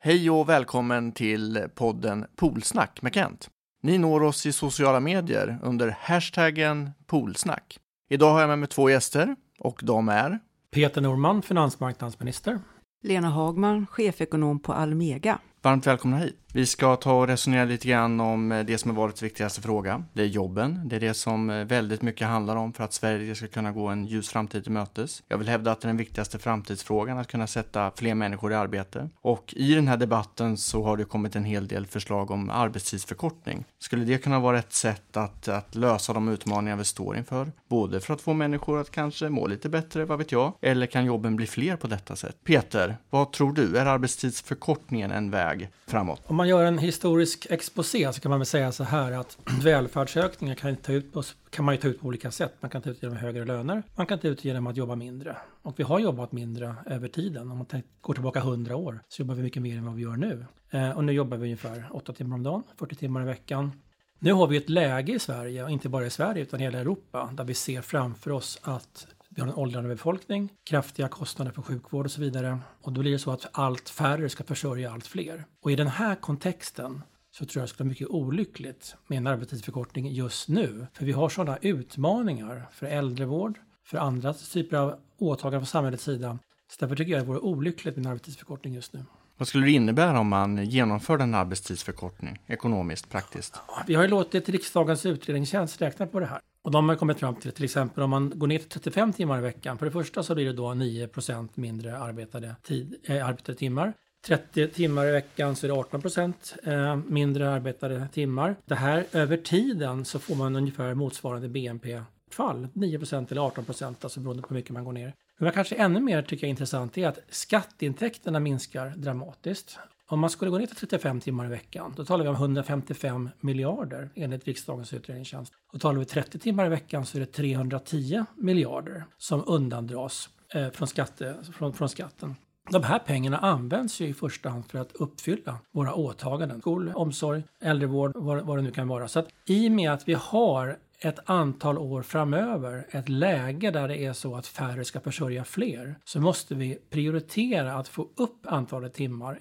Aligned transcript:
Hej 0.00 0.30
och 0.30 0.48
välkommen 0.48 1.12
till 1.12 1.66
podden 1.74 2.26
Poolsnack 2.36 3.02
med 3.02 3.14
Kent. 3.14 3.48
Ni 3.82 3.98
når 3.98 4.22
oss 4.22 4.46
i 4.46 4.52
sociala 4.52 5.00
medier 5.00 5.58
under 5.62 5.96
hashtaggen 6.00 6.90
Poolsnack. 7.06 7.78
Idag 8.10 8.32
har 8.32 8.40
jag 8.40 8.48
med 8.48 8.58
mig 8.58 8.68
två 8.68 8.90
gäster 8.90 9.36
och 9.58 9.80
de 9.82 10.08
är 10.08 10.38
Peter 10.70 11.00
Norman, 11.00 11.42
finansmarknadsminister. 11.42 12.60
Lena 13.02 13.28
Hagman, 13.28 13.86
chefekonom 13.86 14.60
på 14.60 14.72
Almega. 14.72 15.38
Varmt 15.62 15.86
välkomna 15.86 16.18
hit. 16.18 16.48
Vi 16.52 16.66
ska 16.66 16.96
ta 16.96 17.12
och 17.12 17.26
resonera 17.26 17.64
lite 17.64 17.88
grann 17.88 18.20
om 18.20 18.52
eh, 18.52 18.64
det 18.64 18.78
som 18.78 18.90
är 18.90 18.94
valets 18.94 19.22
viktigaste 19.22 19.62
fråga. 19.62 20.04
Det 20.12 20.22
är 20.22 20.26
jobben. 20.26 20.80
Det 20.84 20.96
är 20.96 21.00
det 21.00 21.14
som 21.14 21.50
eh, 21.50 21.64
väldigt 21.64 22.02
mycket 22.02 22.26
handlar 22.26 22.56
om 22.56 22.72
för 22.72 22.84
att 22.84 22.92
Sverige 22.92 23.34
ska 23.34 23.46
kunna 23.46 23.72
gå 23.72 23.88
en 23.88 24.06
ljus 24.06 24.28
framtid 24.28 24.62
till 24.62 24.72
mötes. 24.72 25.22
Jag 25.28 25.38
vill 25.38 25.48
hävda 25.48 25.72
att 25.72 25.80
det 25.80 25.86
är 25.86 25.88
den 25.88 25.96
viktigaste 25.96 26.38
framtidsfrågan, 26.38 27.18
att 27.18 27.28
kunna 27.28 27.46
sätta 27.46 27.92
fler 27.96 28.14
människor 28.14 28.52
i 28.52 28.54
arbete. 28.54 29.08
Och 29.20 29.54
i 29.56 29.74
den 29.74 29.88
här 29.88 29.96
debatten 29.96 30.56
så 30.56 30.82
har 30.82 30.96
det 30.96 31.04
kommit 31.04 31.36
en 31.36 31.44
hel 31.44 31.68
del 31.68 31.86
förslag 31.86 32.30
om 32.30 32.50
arbetstidsförkortning. 32.50 33.64
Skulle 33.78 34.04
det 34.04 34.18
kunna 34.18 34.40
vara 34.40 34.58
ett 34.58 34.72
sätt 34.72 35.16
att, 35.16 35.48
att 35.48 35.74
lösa 35.74 36.12
de 36.12 36.28
utmaningar 36.28 36.76
vi 36.76 36.84
står 36.84 37.16
inför? 37.16 37.52
Både 37.68 38.00
för 38.00 38.14
att 38.14 38.20
få 38.20 38.32
människor 38.32 38.80
att 38.80 38.90
kanske 38.90 39.28
må 39.28 39.46
lite 39.46 39.68
bättre, 39.68 40.04
vad 40.04 40.18
vet 40.18 40.32
jag? 40.32 40.52
Eller 40.60 40.86
kan 40.86 41.04
jobben 41.04 41.36
bli 41.36 41.46
fler 41.46 41.76
på 41.76 41.86
detta 41.86 42.16
sätt? 42.16 42.36
Peter, 42.44 42.96
vad 43.10 43.32
tror 43.32 43.52
du? 43.52 43.78
Är 43.78 43.86
arbetstidsförkortningen 43.86 45.10
en 45.10 45.30
väg 45.30 45.47
framåt? 45.86 46.22
Om 46.26 46.36
man 46.36 46.48
gör 46.48 46.64
en 46.64 46.78
historisk 46.78 47.46
exposé 47.50 48.12
så 48.12 48.20
kan 48.20 48.30
man 48.30 48.38
väl 48.38 48.46
säga 48.46 48.72
så 48.72 48.84
här 48.84 49.12
att 49.12 49.38
välfärdsökningar 49.62 50.54
kan, 50.54 50.76
ta 50.76 50.92
ut 50.92 51.12
på, 51.12 51.22
kan 51.50 51.64
man 51.64 51.74
ju 51.74 51.80
ta 51.80 51.88
ut 51.88 52.00
på 52.00 52.06
olika 52.06 52.30
sätt. 52.30 52.54
Man 52.60 52.70
kan 52.70 52.82
ta 52.82 52.90
ut 52.90 53.02
genom 53.02 53.16
högre 53.16 53.44
löner, 53.44 53.82
man 53.96 54.06
kan 54.06 54.18
ta 54.18 54.28
ut 54.28 54.44
genom 54.44 54.66
att 54.66 54.76
jobba 54.76 54.94
mindre. 54.94 55.36
Och 55.62 55.78
vi 55.78 55.82
har 55.82 55.98
jobbat 55.98 56.32
mindre 56.32 56.74
över 56.86 57.08
tiden. 57.08 57.50
Om 57.50 57.58
man 57.58 57.66
går 58.00 58.14
tillbaka 58.14 58.38
100 58.38 58.76
år 58.76 59.00
så 59.08 59.22
jobbar 59.22 59.34
vi 59.34 59.42
mycket 59.42 59.62
mer 59.62 59.78
än 59.78 59.86
vad 59.86 59.94
vi 59.94 60.02
gör 60.02 60.16
nu. 60.16 60.44
Eh, 60.70 60.90
och 60.90 61.04
nu 61.04 61.12
jobbar 61.12 61.36
vi 61.36 61.44
ungefär 61.44 61.88
8 61.90 62.12
timmar 62.12 62.36
om 62.36 62.42
dagen, 62.42 62.62
40 62.78 62.94
timmar 62.94 63.22
i 63.22 63.24
veckan. 63.24 63.72
Nu 64.18 64.32
har 64.32 64.46
vi 64.46 64.56
ett 64.56 64.68
läge 64.68 65.12
i 65.12 65.18
Sverige, 65.18 65.64
och 65.64 65.70
inte 65.70 65.88
bara 65.88 66.06
i 66.06 66.10
Sverige 66.10 66.42
utan 66.42 66.60
i 66.60 66.62
hela 66.62 66.78
Europa, 66.78 67.30
där 67.32 67.44
vi 67.44 67.54
ser 67.54 67.82
framför 67.82 68.30
oss 68.30 68.60
att 68.62 69.06
vi 69.38 69.42
har 69.42 69.48
en 69.48 69.54
åldrande 69.54 69.88
befolkning, 69.88 70.52
kraftiga 70.64 71.08
kostnader 71.08 71.52
för 71.52 71.62
sjukvård 71.62 72.04
och 72.04 72.10
så 72.10 72.20
vidare. 72.20 72.58
Och 72.82 72.92
då 72.92 73.00
blir 73.00 73.12
det 73.12 73.18
så 73.18 73.30
att 73.30 73.46
allt 73.52 73.88
färre 73.88 74.28
ska 74.28 74.44
försörja 74.44 74.92
allt 74.92 75.06
fler. 75.06 75.44
Och 75.62 75.70
i 75.70 75.76
den 75.76 75.86
här 75.86 76.14
kontexten 76.14 77.02
så 77.30 77.44
tror 77.44 77.60
jag 77.60 77.64
det 77.64 77.68
skulle 77.68 77.84
vara 77.84 77.90
mycket 77.90 78.08
olyckligt 78.08 78.94
med 79.06 79.18
en 79.18 79.26
arbetstidsförkortning 79.26 80.12
just 80.12 80.48
nu. 80.48 80.86
För 80.92 81.04
vi 81.04 81.12
har 81.12 81.28
sådana 81.28 81.58
utmaningar 81.62 82.68
för 82.72 82.86
äldrevård, 82.86 83.58
för 83.86 83.98
andra 83.98 84.34
typer 84.34 84.76
av 84.76 84.94
åtaganden 85.18 85.60
från 85.60 85.66
samhällets 85.66 86.04
sida. 86.04 86.38
Så 86.70 86.76
därför 86.80 86.96
tycker 86.96 87.12
jag 87.12 87.20
det 87.22 87.26
vore 87.26 87.38
olyckligt 87.38 87.96
med 87.96 88.06
en 88.06 88.10
arbetstidsförkortning 88.10 88.74
just 88.74 88.92
nu. 88.92 89.04
Vad 89.36 89.48
skulle 89.48 89.66
det 89.66 89.72
innebära 89.72 90.20
om 90.20 90.28
man 90.28 90.64
genomförde 90.64 91.22
en 91.22 91.34
arbetstidsförkortning 91.34 92.38
ekonomiskt, 92.46 93.10
praktiskt? 93.10 93.60
Vi 93.86 93.94
har 93.94 94.02
ju 94.02 94.08
låtit 94.08 94.48
riksdagens 94.48 95.06
utredningstjänst 95.06 95.82
räkna 95.82 96.06
på 96.06 96.20
det 96.20 96.26
här. 96.26 96.40
Och 96.68 96.72
de 96.72 96.88
har 96.88 96.96
kommit 96.96 97.18
fram 97.18 97.34
till, 97.34 97.52
till 97.52 97.64
exempel 97.64 98.02
om 98.02 98.10
man 98.10 98.32
går 98.34 98.46
ner 98.46 98.58
till 98.58 98.68
35 98.68 99.12
timmar 99.12 99.38
i 99.38 99.40
veckan. 99.40 99.78
För 99.78 99.86
det 99.86 99.92
första 99.92 100.22
så 100.22 100.34
blir 100.34 100.46
det 100.46 100.52
då 100.52 100.66
9% 100.66 101.48
mindre 101.54 101.98
arbetade, 101.98 102.54
tid, 102.62 102.94
eh, 103.04 103.26
arbetade 103.26 103.58
timmar. 103.58 103.92
30 104.26 104.68
timmar 104.68 105.06
i 105.06 105.10
veckan 105.10 105.56
så 105.56 105.66
är 105.66 105.68
det 105.68 105.74
18 105.74 106.02
procent 106.02 106.56
eh, 106.64 106.96
mindre 106.96 107.50
arbetade 107.50 108.08
timmar. 108.12 108.56
Det 108.64 108.74
här 108.74 109.04
över 109.12 109.36
tiden 109.36 110.04
så 110.04 110.18
får 110.18 110.34
man 110.34 110.56
ungefär 110.56 110.94
motsvarande 110.94 111.48
BNP-fall. 111.48 112.68
9% 112.72 113.32
eller 113.32 113.42
18 113.42 113.64
procent, 113.64 114.04
alltså 114.04 114.20
beroende 114.20 114.42
på 114.42 114.48
hur 114.48 114.56
mycket 114.56 114.70
man 114.70 114.84
går 114.84 114.92
ner. 114.92 115.14
Men 115.38 115.52
kanske 115.52 115.74
ännu 115.74 116.00
mer 116.00 116.22
tycker 116.22 116.44
jag 116.44 116.48
är 116.48 116.50
intressant 116.50 116.98
är 116.98 117.08
att 117.08 117.18
skatteintäkterna 117.28 118.40
minskar 118.40 118.92
dramatiskt. 118.96 119.78
Om 120.10 120.20
man 120.20 120.30
skulle 120.30 120.50
gå 120.50 120.58
ner 120.58 120.66
till 120.66 120.76
35 120.76 121.20
timmar 121.20 121.46
i 121.46 121.48
veckan, 121.48 121.94
då 121.96 122.04
talar 122.04 122.24
vi 122.24 122.28
om 122.28 122.34
155 122.34 123.28
miljarder 123.40 124.10
enligt 124.14 124.44
riksdagens 124.44 124.92
utredningstjänst. 124.92 125.52
Och 125.72 125.80
talar 125.80 125.98
vi 125.98 126.04
30 126.04 126.38
timmar 126.38 126.66
i 126.66 126.68
veckan 126.68 127.06
så 127.06 127.18
är 127.18 127.20
det 127.20 127.26
310 127.26 128.24
miljarder 128.36 129.04
som 129.18 129.44
undandras 129.46 130.28
eh, 130.54 130.70
från, 130.70 130.88
skatte, 130.88 131.36
från, 131.52 131.72
från 131.72 131.88
skatten. 131.88 132.34
De 132.70 132.82
här 132.82 132.98
pengarna 132.98 133.38
används 133.38 134.00
ju 134.00 134.08
i 134.08 134.14
första 134.14 134.48
hand 134.48 134.66
för 134.66 134.78
att 134.78 134.92
uppfylla 134.92 135.58
våra 135.72 135.94
åtaganden. 135.94 136.60
Skol, 136.60 136.92
omsorg, 136.94 137.42
äldrevård, 137.60 138.12
vad, 138.14 138.46
vad 138.46 138.58
det 138.58 138.62
nu 138.62 138.70
kan 138.70 138.88
vara. 138.88 139.08
Så 139.08 139.18
att 139.18 139.28
i 139.44 139.68
och 139.68 139.72
med 139.72 139.92
att 139.92 140.08
vi 140.08 140.14
har 140.14 140.78
ett 141.00 141.18
antal 141.30 141.78
år 141.78 142.02
framöver 142.02 142.86
ett 142.90 143.08
läge 143.08 143.70
där 143.70 143.88
det 143.88 143.98
är 143.98 144.12
så 144.12 144.36
att 144.36 144.46
färre 144.46 144.84
ska 144.84 145.00
försörja 145.00 145.44
fler 145.44 145.98
så 146.04 146.20
måste 146.20 146.54
vi 146.54 146.78
prioritera 146.90 147.74
att 147.74 147.88
få 147.88 148.08
upp 148.16 148.46
antalet 148.46 148.94
timmar 148.94 149.38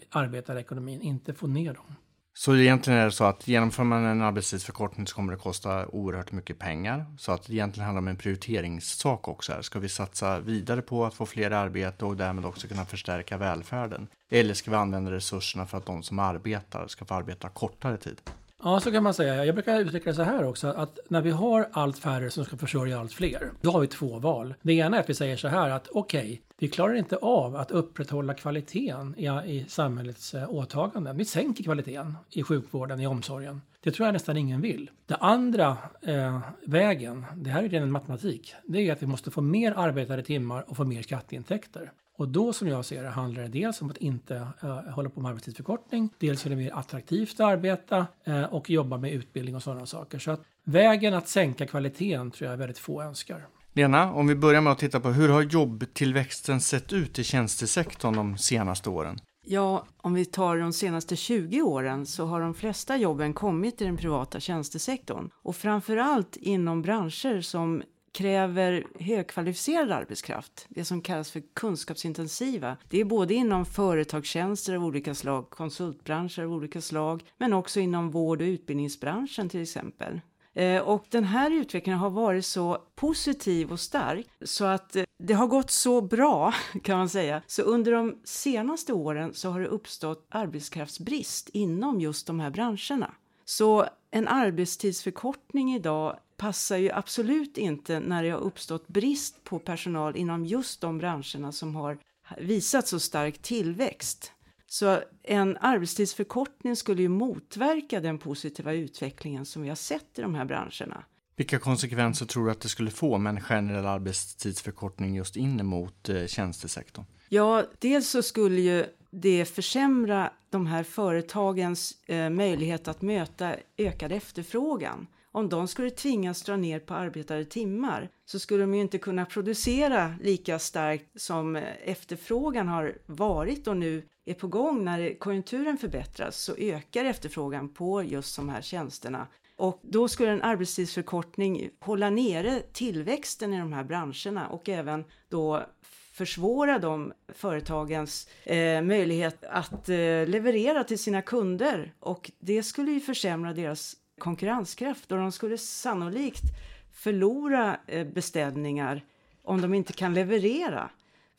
i 0.55 0.59
ekonomin, 0.59 1.01
inte 1.01 1.33
få 1.33 1.47
ner 1.47 1.73
dem. 1.73 1.95
Så 2.33 2.55
egentligen 2.55 2.99
är 2.99 3.05
det 3.05 3.11
så 3.11 3.23
att 3.23 3.47
genomför 3.47 3.83
man 3.83 4.05
en 4.05 4.21
arbetstidsförkortning 4.21 5.07
så 5.07 5.15
kommer 5.15 5.33
det 5.33 5.39
kosta 5.39 5.87
oerhört 5.87 6.31
mycket 6.31 6.59
pengar. 6.59 7.05
Så 7.17 7.31
att 7.31 7.47
det 7.47 7.53
egentligen 7.53 7.85
handlar 7.85 8.01
om 8.01 8.07
en 8.07 8.17
prioriteringssak 8.17 9.27
också 9.27 9.53
här. 9.53 9.61
Ska 9.61 9.79
vi 9.79 9.89
satsa 9.89 10.39
vidare 10.39 10.81
på 10.81 11.05
att 11.05 11.13
få 11.13 11.25
fler 11.25 11.51
arbete 11.51 12.05
och 12.05 12.17
därmed 12.17 12.45
också 12.45 12.67
kunna 12.67 12.85
förstärka 12.85 13.37
välfärden? 13.37 14.07
Eller 14.29 14.53
ska 14.53 14.71
vi 14.71 14.77
använda 14.77 15.11
resurserna 15.11 15.65
för 15.65 15.77
att 15.77 15.85
de 15.85 16.03
som 16.03 16.19
arbetar 16.19 16.87
ska 16.87 17.05
få 17.05 17.13
arbeta 17.13 17.49
kortare 17.49 17.97
tid? 17.97 18.21
Ja, 18.63 18.79
så 18.79 18.91
kan 18.91 19.03
man 19.03 19.13
säga. 19.13 19.45
Jag 19.45 19.55
brukar 19.55 19.79
uttrycka 19.79 20.09
det 20.09 20.15
så 20.15 20.23
här 20.23 20.43
också, 20.43 20.67
att 20.67 20.99
när 21.09 21.21
vi 21.21 21.29
har 21.29 21.69
allt 21.71 21.97
färre 21.97 22.29
som 22.29 22.45
ska 22.45 22.57
försörja 22.57 22.99
allt 22.99 23.13
fler, 23.13 23.51
då 23.61 23.71
har 23.71 23.79
vi 23.79 23.87
två 23.87 24.19
val. 24.19 24.53
Det 24.61 24.73
ena 24.73 24.97
är 24.97 25.01
att 25.01 25.09
vi 25.09 25.13
säger 25.13 25.37
så 25.37 25.47
här 25.47 25.69
att 25.69 25.87
okej, 25.91 26.21
okay, 26.21 26.37
vi 26.57 26.67
klarar 26.67 26.93
inte 26.93 27.15
av 27.15 27.55
att 27.55 27.71
upprätthålla 27.71 28.33
kvaliteten 28.33 29.15
i, 29.17 29.25
i 29.25 29.65
samhällets 29.67 30.33
eh, 30.33 30.49
åtaganden. 30.49 31.17
Vi 31.17 31.25
sänker 31.25 31.63
kvaliteten 31.63 32.17
i 32.29 32.43
sjukvården, 32.43 32.99
i 32.99 33.07
omsorgen. 33.07 33.61
Det 33.83 33.91
tror 33.91 34.07
jag 34.07 34.13
nästan 34.13 34.37
ingen 34.37 34.61
vill. 34.61 34.89
Den 35.05 35.17
andra 35.21 35.77
eh, 36.01 36.39
vägen, 36.65 37.25
det 37.35 37.49
här 37.49 37.63
är 37.63 37.69
ren 37.69 37.91
matematik, 37.91 38.53
det 38.65 38.89
är 38.89 38.93
att 38.93 39.01
vi 39.01 39.07
måste 39.07 39.31
få 39.31 39.41
mer 39.41 39.73
arbetade 39.77 40.23
timmar 40.23 40.69
och 40.69 40.77
få 40.77 40.83
mer 40.83 41.01
skatteintäkter. 41.01 41.91
Och 42.17 42.27
då 42.27 42.53
som 42.53 42.67
jag 42.67 42.85
ser 42.85 43.03
det 43.03 43.09
handlar 43.09 43.41
det 43.41 43.47
dels 43.47 43.81
om 43.81 43.89
att 43.89 43.97
inte 43.97 44.47
uh, 44.63 44.89
hålla 44.89 45.09
på 45.09 45.21
med 45.21 45.29
arbetstidsförkortning, 45.29 46.09
dels 46.17 46.45
är 46.45 46.49
det 46.49 46.55
mer 46.55 46.71
attraktivt 46.73 47.33
att 47.33 47.39
arbeta 47.39 48.07
uh, 48.27 48.43
och 48.43 48.69
jobba 48.69 48.97
med 48.97 49.13
utbildning 49.13 49.55
och 49.55 49.63
sådana 49.63 49.85
saker. 49.85 50.19
Så 50.19 50.31
att 50.31 50.41
vägen 50.63 51.13
att 51.13 51.27
sänka 51.27 51.67
kvaliteten 51.67 52.31
tror 52.31 52.49
jag 52.49 52.57
väldigt 52.57 52.79
få 52.79 53.01
önskar. 53.01 53.47
Lena, 53.73 54.13
om 54.13 54.27
vi 54.27 54.35
börjar 54.35 54.61
med 54.61 54.73
att 54.73 54.79
titta 54.79 54.99
på 54.99 55.09
hur 55.09 55.29
har 55.29 55.41
jobbtillväxten 55.41 56.61
sett 56.61 56.93
ut 56.93 57.19
i 57.19 57.23
tjänstesektorn 57.23 58.15
de 58.15 58.37
senaste 58.37 58.89
åren? 58.89 59.19
Ja, 59.45 59.85
om 59.97 60.13
vi 60.13 60.25
tar 60.25 60.57
de 60.57 60.73
senaste 60.73 61.15
20 61.15 61.61
åren 61.61 62.05
så 62.05 62.25
har 62.25 62.41
de 62.41 62.53
flesta 62.53 62.97
jobben 62.97 63.33
kommit 63.33 63.81
i 63.81 63.85
den 63.85 63.97
privata 63.97 64.39
tjänstesektorn 64.39 65.29
och 65.43 65.55
framförallt 65.55 66.35
inom 66.35 66.81
branscher 66.81 67.41
som 67.41 67.83
kräver 68.17 68.83
högkvalificerad 68.99 69.91
arbetskraft, 69.91 70.65
det 70.69 70.85
som 70.85 71.01
kallas 71.01 71.31
för 71.31 71.43
kunskapsintensiva. 71.53 72.77
Det 72.89 73.01
är 73.01 73.05
både 73.05 73.33
inom 73.33 73.65
företagstjänster 73.65 74.75
av 74.75 74.85
olika 74.85 75.15
slag, 75.15 75.49
konsultbranscher 75.49 76.43
av 76.43 76.53
olika 76.53 76.81
slag, 76.81 77.23
men 77.37 77.53
också 77.53 77.79
inom 77.79 78.11
vård 78.11 78.41
och 78.41 78.45
utbildningsbranschen 78.45 79.49
till 79.49 79.61
exempel. 79.61 80.21
Eh, 80.53 80.81
och 80.81 81.05
den 81.09 81.23
här 81.23 81.51
utvecklingen 81.51 81.99
har 81.99 82.09
varit 82.09 82.45
så 82.45 82.77
positiv 82.95 83.71
och 83.71 83.79
stark 83.79 84.27
så 84.41 84.65
att 84.65 84.95
eh, 84.95 85.03
det 85.19 85.33
har 85.33 85.47
gått 85.47 85.71
så 85.71 86.01
bra 86.01 86.53
kan 86.83 86.97
man 86.97 87.09
säga. 87.09 87.41
Så 87.47 87.61
under 87.61 87.91
de 87.91 88.15
senaste 88.23 88.93
åren 88.93 89.33
så 89.33 89.49
har 89.49 89.59
det 89.59 89.67
uppstått 89.67 90.27
arbetskraftsbrist 90.29 91.49
inom 91.49 92.01
just 92.01 92.27
de 92.27 92.39
här 92.39 92.49
branscherna. 92.49 93.13
Så 93.45 93.85
en 94.11 94.27
arbetstidsförkortning 94.27 95.73
idag 95.75 96.17
passar 96.37 96.77
ju 96.77 96.91
absolut 96.91 97.57
inte 97.57 97.99
när 97.99 98.23
det 98.23 98.29
har 98.29 98.39
uppstått 98.39 98.87
brist 98.87 99.43
på 99.43 99.59
personal 99.59 100.15
inom 100.15 100.45
just 100.45 100.81
de 100.81 100.97
branscherna 100.97 101.51
som 101.51 101.75
har 101.75 101.97
visat 102.37 102.87
så 102.87 102.99
stark 102.99 103.41
tillväxt. 103.41 104.31
Så 104.67 104.99
en 105.23 105.57
arbetstidsförkortning 105.57 106.75
skulle 106.75 107.01
ju 107.01 107.09
motverka 107.09 107.99
den 107.99 108.17
positiva 108.17 108.73
utvecklingen 108.73 109.45
som 109.45 109.61
vi 109.61 109.69
har 109.69 109.75
sett 109.75 110.19
i 110.19 110.21
de 110.21 110.35
här 110.35 110.45
branscherna. 110.45 111.03
Vilka 111.35 111.59
konsekvenser 111.59 112.25
tror 112.25 112.45
du 112.45 112.51
att 112.51 112.61
det 112.61 112.69
skulle 112.69 112.91
få 112.91 113.17
med 113.17 113.29
en 113.29 113.41
generell 113.41 113.85
arbetstidsförkortning 113.85 115.15
just 115.15 115.35
in 115.35 115.65
mot 115.65 116.09
eh, 116.09 116.25
tjänstesektorn? 116.25 117.05
Ja, 117.29 117.63
dels 117.79 118.09
så 118.09 118.23
skulle 118.23 118.61
ju 118.61 118.85
det 119.11 119.45
försämra 119.45 120.31
de 120.49 120.67
här 120.67 120.83
företagens 120.83 122.03
eh, 122.05 122.29
möjlighet 122.29 122.87
att 122.87 123.01
möta 123.01 123.55
ökad 123.77 124.11
efterfrågan 124.11 125.07
om 125.37 125.49
de 125.49 125.67
skulle 125.67 125.89
tvingas 125.89 126.41
dra 126.41 126.55
ner 126.55 126.79
på 126.79 126.93
arbetade 126.93 127.45
timmar 127.45 128.09
så 128.25 128.39
skulle 128.39 128.63
de 128.63 128.75
ju 128.75 128.81
inte 128.81 128.97
kunna 128.97 129.25
producera 129.25 130.15
lika 130.21 130.59
starkt 130.59 131.21
som 131.21 131.55
efterfrågan 131.83 132.67
har 132.67 132.97
varit 133.05 133.67
och 133.67 133.77
nu 133.77 134.03
är 134.25 134.33
på 134.33 134.47
gång. 134.47 134.85
När 134.85 135.19
konjunkturen 135.19 135.77
förbättras 135.77 136.37
så 136.37 136.55
ökar 136.57 137.05
efterfrågan 137.05 137.69
på 137.69 138.03
just 138.03 138.35
de 138.35 138.49
här 138.49 138.61
tjänsterna. 138.61 139.27
Och 139.55 139.79
då 139.81 140.07
skulle 140.07 140.31
en 140.31 140.41
arbetstidsförkortning 140.41 141.69
hålla 141.79 142.09
nere 142.09 142.61
tillväxten 142.73 143.53
i 143.53 143.59
de 143.59 143.73
här 143.73 143.83
branscherna 143.83 144.47
och 144.47 144.69
även 144.69 145.03
då 145.29 145.65
försvåra 146.11 146.79
de 146.79 147.13
företagens 147.27 148.27
eh, 148.43 148.81
möjlighet 148.81 149.43
att 149.43 149.89
eh, 149.89 149.95
leverera 150.27 150.83
till 150.83 150.99
sina 150.99 151.21
kunder 151.21 151.93
och 151.99 152.31
det 152.39 152.63
skulle 152.63 152.91
ju 152.91 152.99
försämra 152.99 153.53
deras 153.53 153.95
konkurrenskraft 154.19 155.11
och 155.11 155.17
de 155.17 155.31
skulle 155.31 155.57
sannolikt 155.57 156.43
förlora 156.91 157.79
eh, 157.87 158.07
beställningar 158.07 159.05
om 159.43 159.61
de 159.61 159.73
inte 159.73 159.93
kan 159.93 160.13
leverera. 160.13 160.89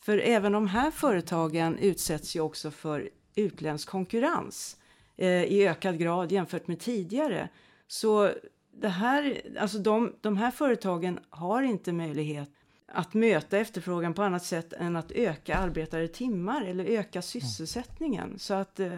För 0.01 0.19
även 0.19 0.53
de 0.53 0.67
här 0.67 0.91
företagen 0.91 1.79
utsätts 1.79 2.37
ju 2.37 2.41
också 2.41 2.71
för 2.71 3.11
utländsk 3.35 3.89
konkurrens 3.89 4.77
eh, 5.17 5.45
i 5.45 5.67
ökad 5.67 5.99
grad 5.99 6.33
jämfört 6.33 6.69
med 6.69 6.81
tidigare. 6.81 7.49
Så 7.87 8.31
det 8.73 8.89
här, 8.89 9.43
alltså 9.61 9.79
de, 9.79 10.15
de 10.21 10.37
här 10.37 10.51
företagen 10.51 11.19
har 11.31 11.63
inte 11.63 11.93
möjlighet 11.93 12.51
att 12.93 13.15
möta 13.15 13.59
efterfrågan 13.59 14.15
på 14.15 14.23
annat 14.23 14.45
sätt 14.45 14.73
än 14.73 14.97
att 14.97 15.13
öka 15.13 15.57
arbetade 15.57 16.09
timmar 16.09 16.63
eller 16.63 16.85
öka 16.85 17.23
sysselsättningen. 17.23 18.39
Så 18.39 18.55
att 18.55 18.81
eh, 18.81 18.93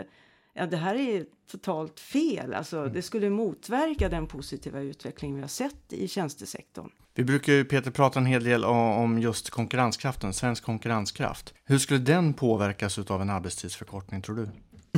ja, 0.61 0.67
det 0.67 0.77
här 0.77 0.95
är 0.95 1.25
totalt 1.51 2.01
fel. 2.01 2.55
Alltså, 2.55 2.79
mm. 2.79 2.93
Det 2.93 3.03
skulle 3.03 3.31
motverka 3.31 4.09
den 4.09 4.27
positiva 4.27 4.81
utveckling 4.81 5.35
vi 5.35 5.41
har 5.41 5.49
sett 5.49 5.93
i 5.93 6.09
tjänstesektorn. 6.09 6.91
Vi 7.15 7.25
brukar 7.25 7.53
ju 7.53 7.65
Peter 7.65 7.91
prata 7.91 8.19
en 8.19 8.27
hel 8.27 8.45
del 8.45 8.65
om 8.65 9.19
just 9.19 9.51
konkurrenskraften, 9.51 10.33
svensk 10.33 10.65
konkurrenskraft. 10.65 11.55
Hur 11.65 11.79
skulle 11.79 12.01
den 12.01 12.35
påverkas 12.35 12.99
av 12.99 13.23
en 13.23 13.31
arbetstidsförkortning 13.31 14.23
tror 14.23 14.37
du? 14.37 14.49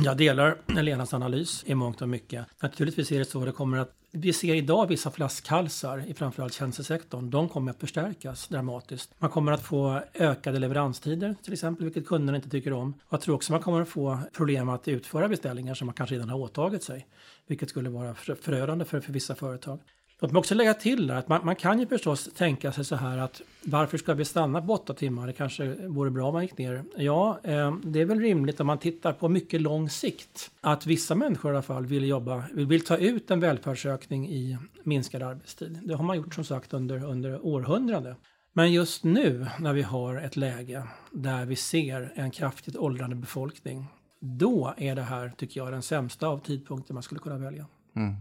Jag 0.03 0.17
delar 0.17 0.57
Lenas 0.81 1.13
analys 1.13 1.63
i 1.67 1.75
mångt 1.75 2.01
och 2.01 2.09
mycket. 2.09 2.45
Naturligtvis 2.61 3.11
är 3.11 3.19
det 3.19 3.25
så 3.25 3.45
det 3.45 3.51
kommer 3.51 3.77
att 3.77 3.91
vi 4.11 4.33
ser 4.33 4.55
idag 4.55 4.87
vissa 4.87 5.11
flaskhalsar 5.11 6.03
i 6.07 6.13
framförallt 6.13 6.53
tjänstesektorn. 6.53 7.29
De 7.29 7.49
kommer 7.49 7.71
att 7.71 7.79
förstärkas 7.79 8.47
dramatiskt. 8.47 9.13
Man 9.17 9.29
kommer 9.29 9.51
att 9.51 9.61
få 9.61 10.01
ökade 10.13 10.59
leveranstider 10.59 11.35
till 11.43 11.53
exempel, 11.53 11.83
vilket 11.83 12.07
kunderna 12.07 12.35
inte 12.35 12.49
tycker 12.49 12.73
om. 12.73 12.93
Jag 13.09 13.21
tror 13.21 13.35
också 13.35 13.51
man 13.51 13.61
kommer 13.61 13.81
att 13.81 13.89
få 13.89 14.19
problem 14.33 14.69
att 14.69 14.87
utföra 14.87 15.27
beställningar 15.27 15.73
som 15.73 15.85
man 15.85 15.93
kanske 15.93 16.15
redan 16.15 16.29
har 16.29 16.39
åtagit 16.39 16.83
sig, 16.83 17.07
vilket 17.47 17.69
skulle 17.69 17.89
vara 17.89 18.15
förödande 18.15 18.85
för, 18.85 18.99
för 18.99 19.13
vissa 19.13 19.35
företag. 19.35 19.79
Låt 20.19 20.31
mig 20.31 20.39
också 20.39 20.55
lägga 20.55 20.73
till 20.73 21.11
att 21.11 21.27
man, 21.27 21.45
man, 21.45 21.55
kan 21.55 21.79
ju 21.79 21.87
förstås 21.87 22.29
tänka 22.35 22.71
sig 22.71 22.85
så 22.85 22.95
här 22.95 23.17
att 23.17 23.41
varför 23.63 23.97
ska 23.97 24.13
vi 24.13 24.25
stanna 24.25 24.61
på 24.61 24.73
åtta 24.73 24.93
timmar? 24.93 25.27
Det 25.27 25.33
kanske 25.33 25.65
vore 25.87 26.11
bra 26.11 26.27
om 26.27 26.33
man 26.33 26.43
gick 26.43 26.57
ner. 26.57 26.83
Ja, 26.97 27.39
eh, 27.43 27.75
det 27.83 28.01
är 28.01 28.05
väl 28.05 28.19
rimligt 28.19 28.59
om 28.59 28.67
man 28.67 28.77
tittar 28.77 29.13
på 29.13 29.29
mycket 29.29 29.61
lång 29.61 29.89
sikt 29.89 30.51
att 30.61 30.85
vissa 30.85 31.15
människor 31.15 31.51
i 31.51 31.55
alla 31.55 31.61
fall 31.61 31.85
vill 31.85 32.07
jobba, 32.07 32.43
vill, 32.53 32.67
vill 32.67 32.85
ta 32.85 32.97
ut 32.97 33.31
en 33.31 33.39
välfärdsökning 33.39 34.29
i 34.29 34.57
minskad 34.83 35.23
arbetstid. 35.23 35.79
Det 35.83 35.93
har 35.93 36.03
man 36.03 36.17
gjort 36.17 36.35
som 36.35 36.43
sagt 36.43 36.73
under, 36.73 37.03
under 37.03 37.45
århundrade. 37.45 38.15
Men 38.53 38.71
just 38.71 39.03
nu 39.03 39.47
när 39.59 39.73
vi 39.73 39.81
har 39.81 40.15
ett 40.15 40.35
läge 40.35 40.83
där 41.11 41.45
vi 41.45 41.55
ser 41.55 42.13
en 42.15 42.31
kraftigt 42.31 42.77
åldrande 42.77 43.15
befolkning, 43.15 43.85
då 44.19 44.73
är 44.77 44.95
det 44.95 45.01
här, 45.01 45.33
tycker 45.37 45.59
jag, 45.59 45.71
den 45.71 45.81
sämsta 45.81 46.27
av 46.27 46.39
tidpunkter 46.39 46.93
man 46.93 47.03
skulle 47.03 47.19
kunna 47.19 47.37
välja. 47.37 47.65
Mm. 47.95 48.15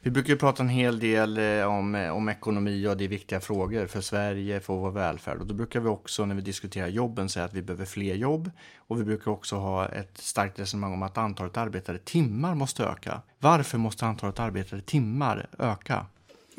Vi 0.00 0.10
brukar 0.10 0.30
ju 0.30 0.36
prata 0.38 0.62
en 0.62 0.68
hel 0.68 0.98
del 0.98 1.38
eh, 1.38 1.64
om, 1.64 1.94
eh, 1.94 2.10
om 2.10 2.28
ekonomi 2.28 2.86
och 2.86 2.96
det 2.96 3.04
är 3.04 3.08
viktiga 3.08 3.40
frågor 3.40 3.86
för 3.86 4.00
Sverige, 4.00 4.60
för 4.60 4.74
vår 4.74 4.90
välfärd. 4.90 5.38
Och 5.38 5.46
då 5.46 5.54
brukar 5.54 5.80
vi 5.80 5.88
också 5.88 6.26
när 6.26 6.34
vi 6.34 6.42
diskuterar 6.42 6.88
jobben 6.88 7.28
säga 7.28 7.44
att 7.44 7.54
vi 7.54 7.62
behöver 7.62 7.84
fler 7.84 8.14
jobb. 8.14 8.50
Och 8.78 9.00
vi 9.00 9.04
brukar 9.04 9.30
också 9.30 9.56
ha 9.56 9.88
ett 9.88 10.18
starkt 10.18 10.58
resonemang 10.58 10.92
om 10.92 11.02
att 11.02 11.18
antalet 11.18 11.56
arbetade 11.56 11.98
timmar 11.98 12.54
måste 12.54 12.84
öka. 12.84 13.22
Varför 13.38 13.78
måste 13.78 14.06
antalet 14.06 14.40
arbetade 14.40 14.82
timmar 14.82 15.48
öka? 15.58 16.06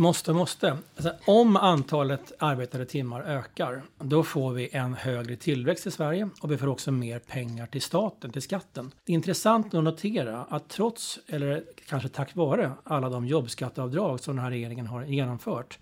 Måste, 0.01 0.33
måste. 0.33 0.77
Alltså, 0.95 1.13
om 1.25 1.55
antalet 1.55 2.31
arbetade 2.39 2.85
timmar 2.85 3.21
ökar, 3.21 3.81
då 3.99 4.23
får 4.23 4.51
vi 4.53 4.69
en 4.71 4.93
högre 4.93 5.35
tillväxt 5.35 5.87
i 5.87 5.91
Sverige 5.91 6.29
och 6.41 6.51
vi 6.51 6.57
får 6.57 6.67
också 6.67 6.91
mer 6.91 7.19
pengar 7.19 7.67
till 7.67 7.81
staten, 7.81 8.31
till 8.31 8.41
skatten. 8.41 8.91
Det 9.05 9.11
är 9.11 9.13
intressant 9.13 9.73
att 9.73 9.83
notera 9.83 10.43
att 10.43 10.69
trots, 10.69 11.19
eller 11.27 11.63
kanske 11.89 12.09
tack 12.09 12.35
vare, 12.35 12.71
alla 12.83 13.09
de 13.09 13.25
jobbskatteavdrag 13.25 14.19
som 14.19 14.35
den 14.35 14.43
här 14.43 14.51
regeringen 14.51 14.87
har 14.87 15.03
genomfört, 15.03 15.79